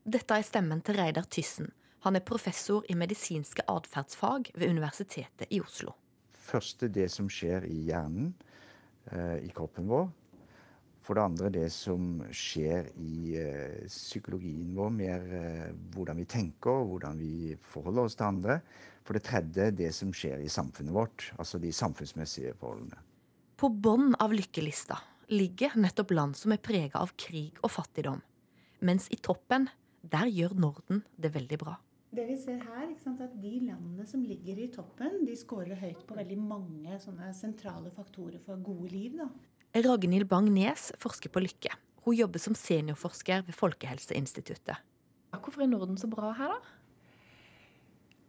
[0.04, 1.70] Dette er stemmen til Reidar Tyssen.
[2.04, 5.94] Han er professor i medisinske atferdsfag ved Universitetet i Oslo.
[6.34, 8.34] Første det som skjer i hjernen,
[9.12, 10.10] eh, i kroppen vår.
[11.04, 16.84] For det andre det som skjer i eh, psykologien vår, mer eh, hvordan vi tenker,
[16.90, 18.60] hvordan vi forholder oss til andre.
[19.04, 23.00] For det tredje det som skjer i samfunnet vårt, altså de samfunnsmessige forholdene.
[23.60, 24.98] På bånn av lykkelista
[25.32, 28.22] ligger nettopp land som er prega av krig og fattigdom.
[28.84, 29.70] Mens i toppen,
[30.04, 31.78] der gjør Norden det veldig bra.
[32.14, 36.04] Det vi ser her, sant, at De landene som ligger i toppen, de scorer høyt
[36.06, 39.16] på veldig mange sånne sentrale faktorer for gode liv.
[39.18, 39.30] Da.
[39.82, 41.74] Ragnhild Bang-Nes forsker på lykke.
[42.06, 44.78] Hun jobber som seniorforsker ved Folkehelseinstituttet.
[45.34, 46.83] Hvorfor er Norden så bra her, da?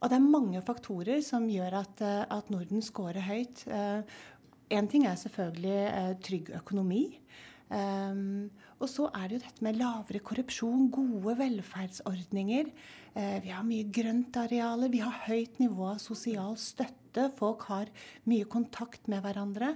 [0.05, 3.65] Og Det er mange faktorer som gjør at, eh, at Norden scorer høyt.
[4.69, 7.21] Én ting er selvfølgelig eh, trygg økonomi.
[7.75, 12.69] Og så er det jo dette med lavere korrupsjon, gode velferdsordninger.
[13.43, 17.33] Vi har mye grøntarealer, vi har høyt nivå av sosial støtte.
[17.41, 17.91] Folk har
[18.31, 19.73] mye kontakt med hverandre.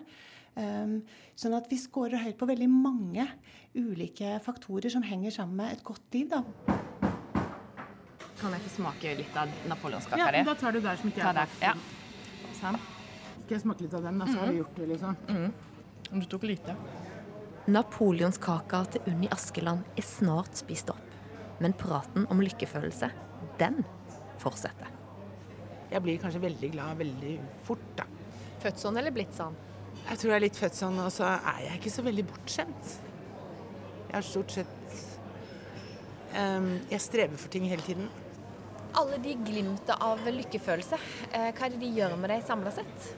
[0.58, 1.00] Um,
[1.38, 3.28] sånn at vi scorer høyt på veldig mange
[3.78, 6.34] ulike faktorer som henger sammen med et godt liv.
[6.34, 6.87] da.
[8.40, 10.42] Kan jeg få smake litt av napoleonskaka Ja, di?
[10.46, 11.74] da tar du der som ikke jeg har Ja.
[12.60, 12.78] Sånn.
[13.44, 15.16] Skal jeg smake litt av den, da, så har du gjort det, liksom.
[16.12, 16.76] Om du tok lite.
[17.68, 21.04] Napoleonskaka til Unni Askeland er snart spist opp.
[21.60, 23.10] Men praten om lykkefølelse,
[23.58, 23.82] den
[24.38, 24.88] fortsetter.
[25.90, 27.34] Jeg blir kanskje veldig glad veldig
[27.66, 28.04] fort, da.
[28.62, 29.56] Født sånn eller blitt sånn?
[30.08, 32.92] Jeg tror jeg er litt født sånn, og så er jeg ikke så veldig bortskjemt.
[34.08, 34.96] Jeg har stort sett
[36.38, 38.08] um, Jeg strever for ting hele tiden.
[38.92, 40.98] Alle de glimta av lykkefølelse,
[41.32, 43.10] eh, hva er det de gjør med deg samla sett?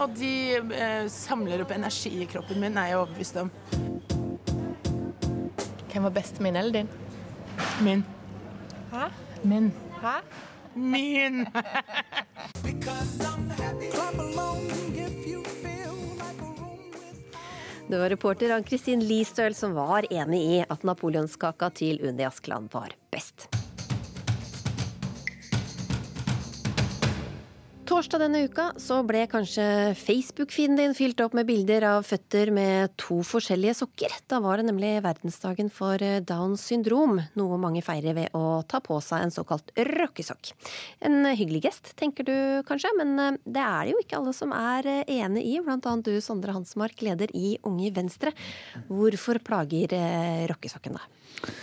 [0.00, 3.50] At de eh, samler opp energi i kroppen min, er jeg overbevist om.
[5.90, 6.88] Hvem var best, min eller din?
[7.84, 8.04] Min.
[8.92, 9.10] Hæ?
[9.42, 9.72] Min.
[10.00, 10.20] Hæ?
[10.74, 11.46] Min!
[17.90, 22.94] Det var reporter Ann-Kristin Listøl som var enig i at napoleonskaka til Unni Askeland var
[23.10, 23.48] best.
[28.00, 29.64] Torsdag denne uka så ble kanskje
[30.00, 34.14] Facebook-feeden din fylt opp med bilder av føtter med to forskjellige sokker.
[34.24, 38.96] Da var det nemlig verdensdagen for Downs syndrom, noe mange feirer ved å ta på
[39.04, 40.54] seg en såkalt rockesokk.
[41.04, 42.32] En hyggelig gest, tenker du
[42.70, 45.84] kanskje, men eh, det er det jo ikke alle som er eh, enig i, blant
[45.90, 48.32] annet du Sondre Hansmark, leder i Unge Venstre.
[48.88, 51.60] Hvorfor plager eh, rockesokken deg?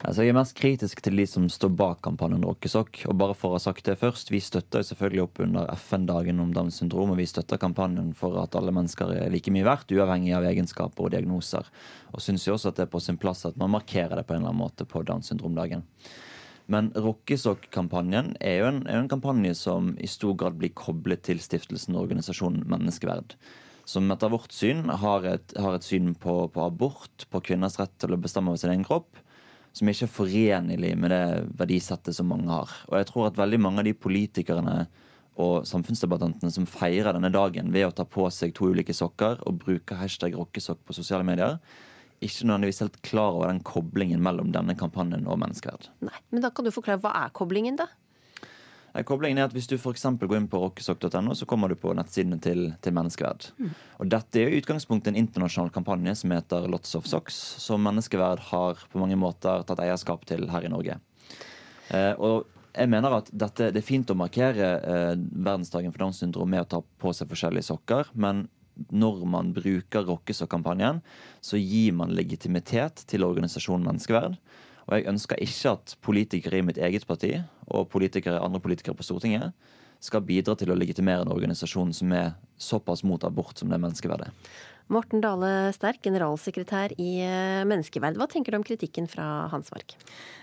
[0.00, 3.02] Altså, jeg er mest kritisk til de som står bak kampanjen Rockesokk.
[3.10, 6.54] Og bare for å ha sagt det først, vi støtter selvfølgelig opp under FN-dagen om
[6.56, 10.32] Downs syndrom, og vi støtter kampanjen for at alle mennesker er like mye verdt, uavhengig
[10.38, 11.68] av egenskaper og diagnoser.
[12.14, 14.32] Og syns jo også at det er på sin plass at man markerer det på
[14.38, 15.84] en eller annen måte på Downs syndrom-dagen.
[16.70, 21.44] Men Rockesokk-kampanjen er, jo en- er en kampanje som i stor grad blir koblet til
[21.44, 23.34] stiftelsen og organisasjonen Menneskeverd.
[23.84, 27.98] Som etter vårt syn har et, har et syn på, på abort, på kvinners rett
[27.98, 29.18] til å bestemme over sin egen kropp,
[29.76, 31.24] som ikke er forenlig med det
[31.58, 32.72] verdisettet som mange har.
[32.90, 34.76] Og jeg tror at veldig mange av de politikerne
[35.40, 39.60] og samfunnsdebattantene som feirer denne dagen ved å ta på seg to ulike sokker og
[39.62, 41.56] bruke hashtag rockesokk på sosiale medier,
[42.20, 45.88] ikke nødvendigvis helt klar over den koblingen mellom denne kampanjen og menneskeverd.
[46.04, 47.86] Nei, Men da kan du forklare hva er koblingen, da?
[48.94, 51.94] Eh, Koblingen er at Hvis du for går inn på rockesokk.no, så kommer du på
[51.94, 53.50] nettsidene til, til Menneskeverd.
[53.58, 53.74] Mm.
[54.00, 58.80] Og Dette er utgangspunktet en internasjonal kampanje som heter Lots of Socks, som Menneskeverd har
[58.90, 60.98] på mange måter tatt eierskap til her i Norge.
[61.90, 66.22] Eh, og jeg mener at dette, Det er fint å markere eh, verdensdagen for Downs
[66.22, 68.48] syndrom med å ta på seg forskjellige sokker, men
[68.88, 71.02] når man bruker rockesokk-kampanjen,
[71.44, 74.38] så gir man legitimitet til organisasjonen Menneskeverd.
[74.90, 77.36] Og jeg ønsker ikke at politikere i mitt eget parti
[77.70, 79.54] og politikere, andre politikere på Stortinget
[80.02, 84.30] skal bidra til å legitimere en organisasjon som er såpass mot abort som det menneskeverdet
[84.30, 84.52] er.
[84.90, 88.16] Morten Dale Sterk, generalsekretær i eh, Menneskeverd.
[88.18, 89.94] Hva tenker du om kritikken fra Hansmark?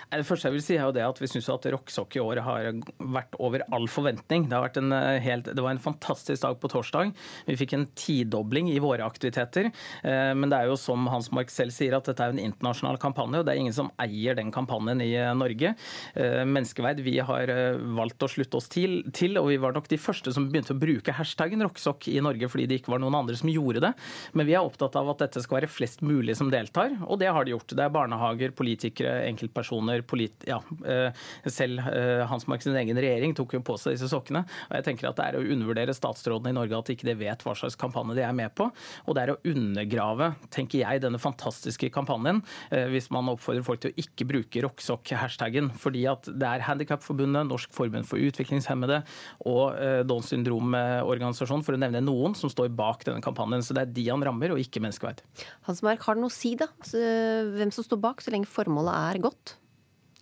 [0.08, 2.68] Det første jeg vil si er jo det at Vi syns rocksock i år har
[2.98, 4.46] vært over all forventning.
[4.48, 7.12] Det, en eh, helt, det var en fantastisk dag på torsdag.
[7.48, 9.68] Vi fikk en tidobling i våre aktiviteter.
[10.04, 13.00] Eh, Men det er jo som Hans Mark selv sier, at dette er en internasjonal
[13.04, 13.42] kampanje.
[13.42, 15.74] og Det er ingen som eier den kampanjen i eh, Norge.
[16.16, 19.92] Eh, Menneskeverd vi har eh, valgt å slutte oss til, til, og vi var nok
[19.92, 23.20] de første som begynte å bruke hashtaggen rocksock i Norge, fordi det ikke var noen
[23.20, 23.94] andre som gjorde det.
[24.32, 27.28] Men vi er opptatt av at dette skal være flest mulig som deltar, og det
[27.34, 27.76] har de gjort.
[27.76, 31.84] Det er barnehager, politikere, enkeltpersoner, polit ja, eh, selv
[32.28, 34.44] Hans Hansmark sin egen regjering tok jo på seg disse sokkene.
[34.70, 37.44] Og jeg tenker at Det er å undervurdere statsrådene i Norge at ikke de vet
[37.44, 38.70] hva slags kampanje de er med på.
[39.08, 43.82] Og det er å undergrave tenker jeg, denne fantastiske kampanjen eh, hvis man oppfordrer folk
[43.84, 45.74] til å ikke bruke rocksock-hashtagen.
[45.82, 49.02] Fordi at det er Handikapforbundet, Norsk forbund for utviklingshemmede
[49.50, 53.66] og eh, Downs syndrom-organisasjonen, for å nevne noen, som står bak denne kampanjen.
[53.66, 55.24] Så det er de han rammer, og ikke menneskeverd.
[55.68, 56.70] Hansmark, har det noe å si, da?
[56.88, 59.58] Hvem som står bak, så lenge formålet er godt?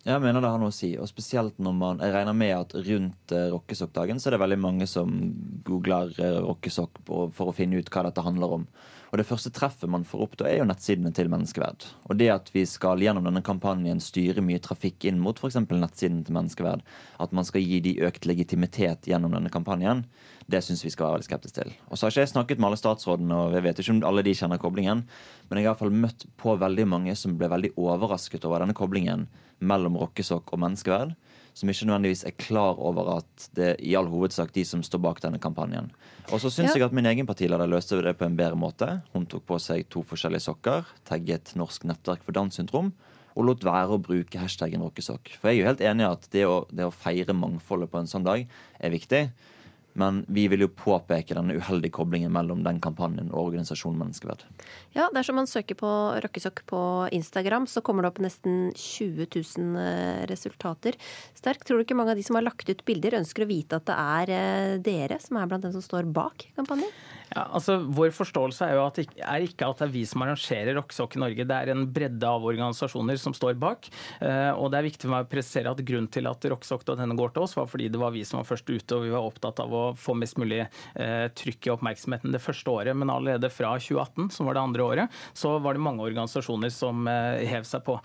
[0.06, 2.74] Jeg mener det har noe å si, og spesielt når man Jeg regner med at
[2.86, 5.16] rundt uh, rockesokkdagen så er det veldig mange som
[5.66, 8.68] googler uh, rockesokk for å finne ut hva dette handler om.
[9.12, 11.86] Og det første treffet man får opp da, er jo nettsidene til Menneskeverd.
[12.10, 15.60] Og det at vi skal gjennom denne kampanjen styre mye trafikk inn mot f.eks.
[15.62, 16.82] nettsidene til Menneskeverd,
[17.22, 20.04] at man skal gi de økt legitimitet gjennom denne kampanjen,
[20.50, 21.72] det syns vi skal være veldig skeptiske til.
[21.90, 24.26] Og så har ikke jeg snakket med alle statsrådene, og jeg vet ikke om alle
[24.26, 25.02] de kjenner koblingen,
[25.48, 28.62] men jeg har i hvert fall møtt på veldig mange som ble veldig overrasket over
[28.62, 29.26] denne koblingen
[29.58, 31.16] mellom rockesokk og menneskeverd,
[31.56, 35.00] som ikke nødvendigvis er klar over at det er i all hovedsak de som står
[35.06, 35.88] bak denne kampanjen.
[36.28, 36.82] Og så syns Ja.
[36.82, 39.02] jeg at min egen partileder løste det på en bedre måte.
[39.14, 42.92] Hun tok på seg to forskjellige sokker, tagget Norsk nettverk for Downs syndrom,
[43.36, 45.32] og lot være å bruke hashtaggen rockesokk.
[45.40, 47.98] For jeg er jo helt enig i at det å, det å feire mangfoldet på
[48.00, 48.46] en sånn dag
[48.80, 49.30] er viktig.
[49.96, 54.44] Men vi vil jo påpeke den uheldige koblingen mellom den kampanjen og organisasjonen Menneskeverd.
[54.96, 55.90] Ja, dersom man søker på
[56.24, 56.80] rockesokk på
[57.16, 60.98] Instagram, så kommer det opp nesten 20 000 eh, resultater.
[61.38, 63.80] Sterk, tror du ikke mange av de som har lagt ut bilder, ønsker å vite
[63.80, 66.92] at det er eh, dere som er blant dem som står bak kampanjen?
[67.34, 70.22] Ja, altså Vår forståelse er jo at det er ikke at det er vi som
[70.22, 71.46] arrangerer rockesokk i Norge.
[71.48, 73.88] Det er en bredde av organisasjoner som står bak.
[74.20, 77.34] Eh, og det er viktig for meg å presisere at grunnen til at rockesokk.no går
[77.34, 79.62] til oss, var fordi det var vi som var først ute, og vi var opptatt
[79.64, 82.94] av å få mest mulig eh, trykk i oppmerksomheten det første året.
[82.98, 87.10] Men allerede fra 2018, som var det andre året, så var det mange organisasjoner som
[87.10, 87.98] eh, hev seg på.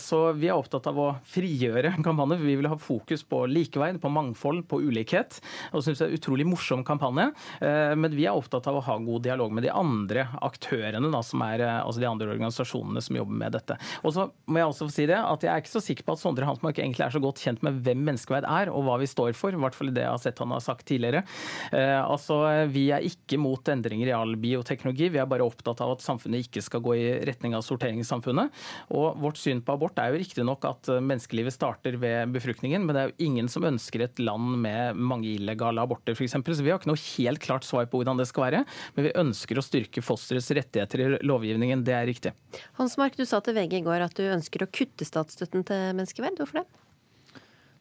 [0.00, 2.42] Så vi er opptatt av å frigjøre kampanjer.
[2.42, 5.40] Vi vil ha fokus på likeverd, på mangfold, på ulikhet.
[5.72, 7.30] Og synes det er en utrolig morsom kampanje.
[7.60, 11.42] Men vi er opptatt av å ha god dialog med de andre aktørene, da, som
[11.46, 13.78] er eh, altså de andre organisasjonene som jobber med dette.
[14.02, 16.22] Og så må jeg også si det, at jeg er ikke så sikker på at
[16.22, 19.34] Sondre Hansmark egentlig er så godt kjent med hvem menneskeverd er, og hva vi står
[19.38, 19.54] for.
[19.54, 21.24] I hvert fall det jeg har sett han har sagt tidligere.
[21.72, 22.40] Eh, altså,
[22.74, 26.46] Vi er ikke mot endringer i all bioteknologi, vi er bare opptatt av at samfunnet
[26.46, 28.64] ikke skal gå i retning av sorteringssamfunnet.
[28.94, 32.96] Og vårt syn på abort er jo riktignok at eh, menneskelivet starter ved befruktningen, men
[32.96, 36.36] det er jo ingen som ønsker et land med mange illegale aborter, f.eks.
[36.44, 38.64] Så vi har ikke noe helt klart svar på hvordan det skal være,
[38.96, 41.84] men vi ønsker å styrke fosterets rettigheter i lovgivningen.
[41.86, 42.34] Det er riktig.
[42.80, 46.40] Hansmark, du sa til VG i går at du ønsker å kutte statsstøtten til menneskeverd.
[46.42, 46.66] Hvorfor det?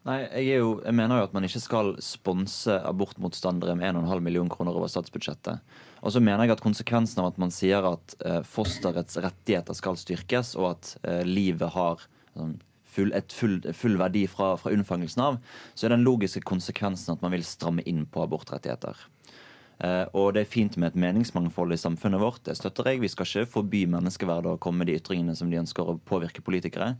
[0.03, 4.19] Nei, jeg, er jo, jeg mener jo at man ikke skal sponse abortmotstandere med 1,5
[4.25, 5.63] million kroner over statsbudsjettet.
[6.03, 9.95] Og så mener jeg at konsekvensen av at man sier at eh, fosterets rettigheter skal
[9.99, 12.03] styrkes, og at eh, livet har
[12.35, 12.57] sånn,
[12.93, 15.39] full, et full, full verdi fra, fra unnfangelsen av,
[15.71, 18.99] så er den logiske konsekvensen at man vil stramme inn på abortrettigheter.
[19.81, 22.43] Eh, og det er fint med et meningsmangfold i samfunnet vårt.
[22.45, 23.01] Det støtter jeg.
[23.03, 26.43] Vi skal ikke forby menneskeverd og komme med de ytringene som de ønsker å påvirke
[26.45, 26.93] politikere.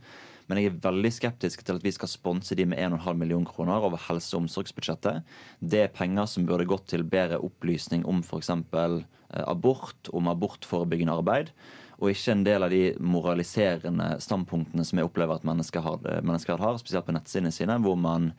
[0.50, 3.86] Men jeg er veldig skeptisk til at vi skal sponse de med 1,5 million kroner
[3.86, 5.22] over helse- og omsorgsbudsjettet.
[5.60, 8.50] Det er penger som burde gått til bedre opplysning om f.eks.
[9.44, 11.54] abort, om abortforebyggende arbeid.
[12.02, 16.60] Og ikke en del av de moraliserende standpunktene som jeg opplever at mennesker har, mennesker
[16.60, 18.32] har spesielt på nettsidene sine, hvor man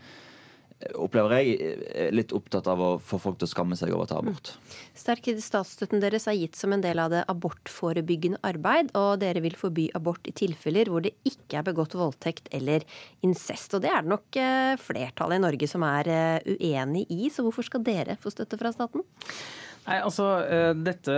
[0.99, 4.09] opplever jeg, er litt opptatt av å få folk til å skamme seg over å
[4.09, 4.51] ta abort.
[4.97, 9.55] Sterk statsstøtten deres er gitt som en del av det abortforebyggende arbeid, og dere vil
[9.57, 12.84] forby abort i tilfeller hvor det ikke er begått voldtekt eller
[13.26, 13.78] incest.
[13.78, 17.45] Og det er det nok eh, flertallet i Norge som er eh, uenig i, så
[17.45, 19.05] hvorfor skal dere få støtte fra staten?
[19.86, 21.15] Nei, altså eh, Dette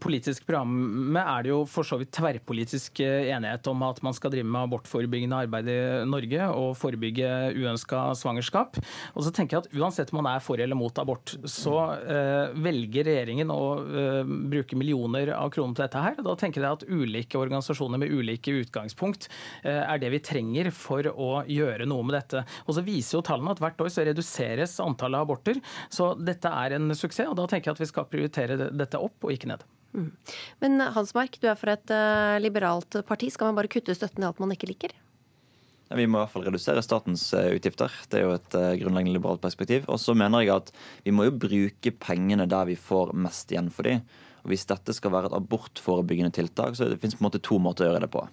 [0.00, 4.32] politiske programmet er det jo for så vidt tverrpolitisk eh, enighet om at man skal
[4.32, 8.80] drive med abortforebyggende arbeid i Norge og forebygge uønska svangerskap.
[9.12, 12.54] Og så tenker jeg at Uansett om man er for eller mot abort, så uh,
[12.64, 16.16] velger regjeringen å uh, bruke millioner av kroner på dette her.
[16.24, 19.28] Da tenker jeg at ulike organisasjoner med ulike utgangspunkt
[19.66, 22.46] uh, er det vi trenger for å gjøre noe med dette.
[22.64, 25.60] Og så viser jo tallene at hvert år så reduseres antallet aborter.
[25.92, 27.28] Så dette er en suksess.
[27.28, 29.64] og da tenker jeg at vi skal prioritere dette opp og ikke ned.
[29.96, 30.10] Mm.
[30.62, 33.30] Men Hansmark, du er for et uh, liberalt parti.
[33.32, 34.94] Skal man bare kutte støtten i alt man ikke liker?
[35.86, 37.92] Vi må i hvert fall redusere statens eh, utgifter.
[38.10, 39.84] Det er jo et grunnleggende liberalt perspektiv.
[39.86, 40.72] Og så mener jeg at
[41.04, 44.02] vi må jo bruke pengene der vi får mest igjen for dem.
[44.42, 47.60] Og hvis dette skal være et abortforebyggende tiltak, så det finnes på en måte to
[47.62, 48.26] måter å gjøre det på.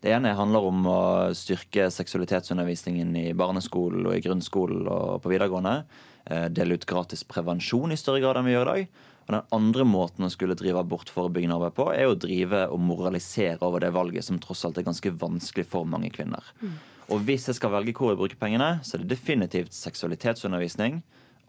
[0.00, 1.00] Det ene handler om å
[1.36, 5.82] styrke seksualitetsundervisningen i barneskolen og i grunnskolen og på videregående.
[6.26, 9.06] Dele ut gratis prevensjon i større grad enn vi gjør i dag.
[9.30, 13.62] Og Den andre måten å skulle drive abortforebyggende arbeid på, er å drive og moralisere
[13.62, 16.42] over det valget som tross alt er ganske vanskelig for mange kvinner.
[16.60, 16.76] Mm.
[17.14, 21.00] Og hvis jeg skal velge hvor jeg bruker pengene, så er det definitivt seksualitetsundervisning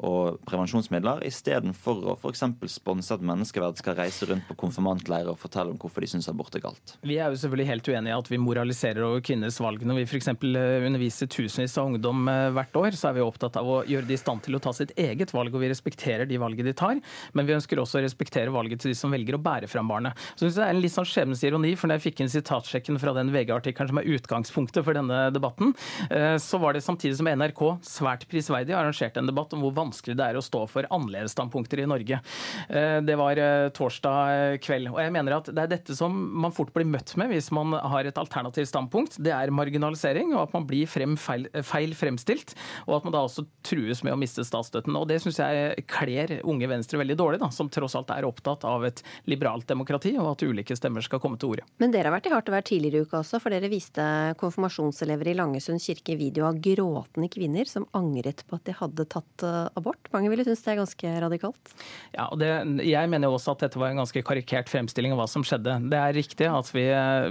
[0.01, 2.43] og prevensjonsmidler, istedenfor å f.eks.
[2.73, 6.55] sponse at menneskeverd skal reise rundt på konfirmantleirer og fortelle om hvorfor de syns abort
[6.57, 6.95] er galt.
[7.05, 9.85] Vi er jo selvfølgelig helt uenige i at vi moraliserer over kvinners valg.
[9.85, 10.31] Når vi f.eks.
[10.31, 14.17] underviser tusenvis av ungdom eh, hvert år, så er vi opptatt av å gjøre de
[14.17, 16.97] i stand til å ta sitt eget valg, og vi respekterer de valgene de tar.
[17.37, 20.17] Men vi ønsker også å respektere valget til de som velger å bære fram barnet.
[20.33, 22.99] Så synes jeg det er en litt sånn skjebnesironi, for når jeg fikk inn sitatsjekken
[23.01, 25.75] fra den VG-artikkelen som er utgangspunktet for denne debatten,
[26.09, 29.90] eh, så var det samtidig som NRK svært prisverdig arrangerte en debatt om hvor vanskelig
[29.91, 32.21] det er å stå for annerledesstandpunkter i Norge.
[32.69, 34.91] Eh, det var eh, torsdag kveld.
[34.93, 37.75] Og jeg mener at det er dette som man fort blir møtt med hvis man
[37.75, 39.19] har et alternativt standpunkt.
[39.21, 42.55] Det er marginalisering, og at man blir frem feil, feil, fremstilt.
[42.87, 44.95] Og at man da også trues med å miste statsstøtten.
[44.97, 48.65] Og det syns jeg kler Unge Venstre veldig dårlig, da, som tross alt er opptatt
[48.67, 51.67] av et liberalt demokrati, og at ulike stemmer skal komme til orde.
[51.81, 54.03] Men dere har vært i hardt vær tidligere i uka også, for dere viste
[54.41, 59.45] konfirmasjonselever i Langesund kirke video av gråtende kvinner som angret på at de hadde tatt
[59.47, 60.09] eh, abort.
[60.13, 61.73] Mange ville synes det er ganske radikalt?
[62.13, 62.49] Ja, og det,
[62.85, 65.77] Jeg mener jo også at dette var en ganske karikert fremstilling av hva som skjedde.
[65.91, 66.85] Det er riktig at vi,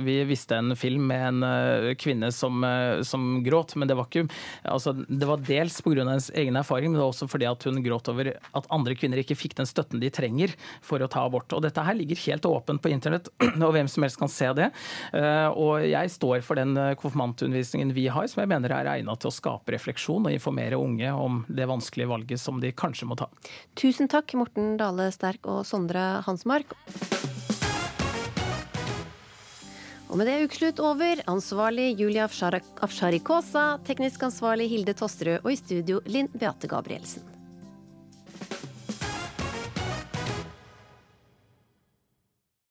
[0.04, 4.08] vi viste en film med en uh, kvinne som, uh, som, gråt, men det var
[4.08, 4.26] ikke
[4.64, 6.02] altså, Det var dels pga.
[6.02, 9.22] hennes egen erfaring, men det var også fordi at hun gråt over at andre kvinner
[9.22, 11.52] ikke fikk den støtten de trenger for å ta abort.
[11.56, 13.30] Og Dette her ligger helt åpent på internett,
[13.66, 14.70] og hvem som helst kan se det.
[15.14, 19.30] Uh, og jeg står for den konfirmantundervisningen vi har, som jeg mener er egnet til
[19.30, 23.30] å skape refleksjon og informere unge om det vanskelige valget som de kanskje må ta.
[23.78, 26.76] Tusen takk, Morten Dale Sterk og Sondre Hansmark.
[30.10, 31.22] Og med det er ukeslutt over.
[31.30, 37.22] Ansvarlig Julia Afsharikosa, teknisk ansvarlig Hilde Tosterød og i studio Linn Beate Gabrielsen.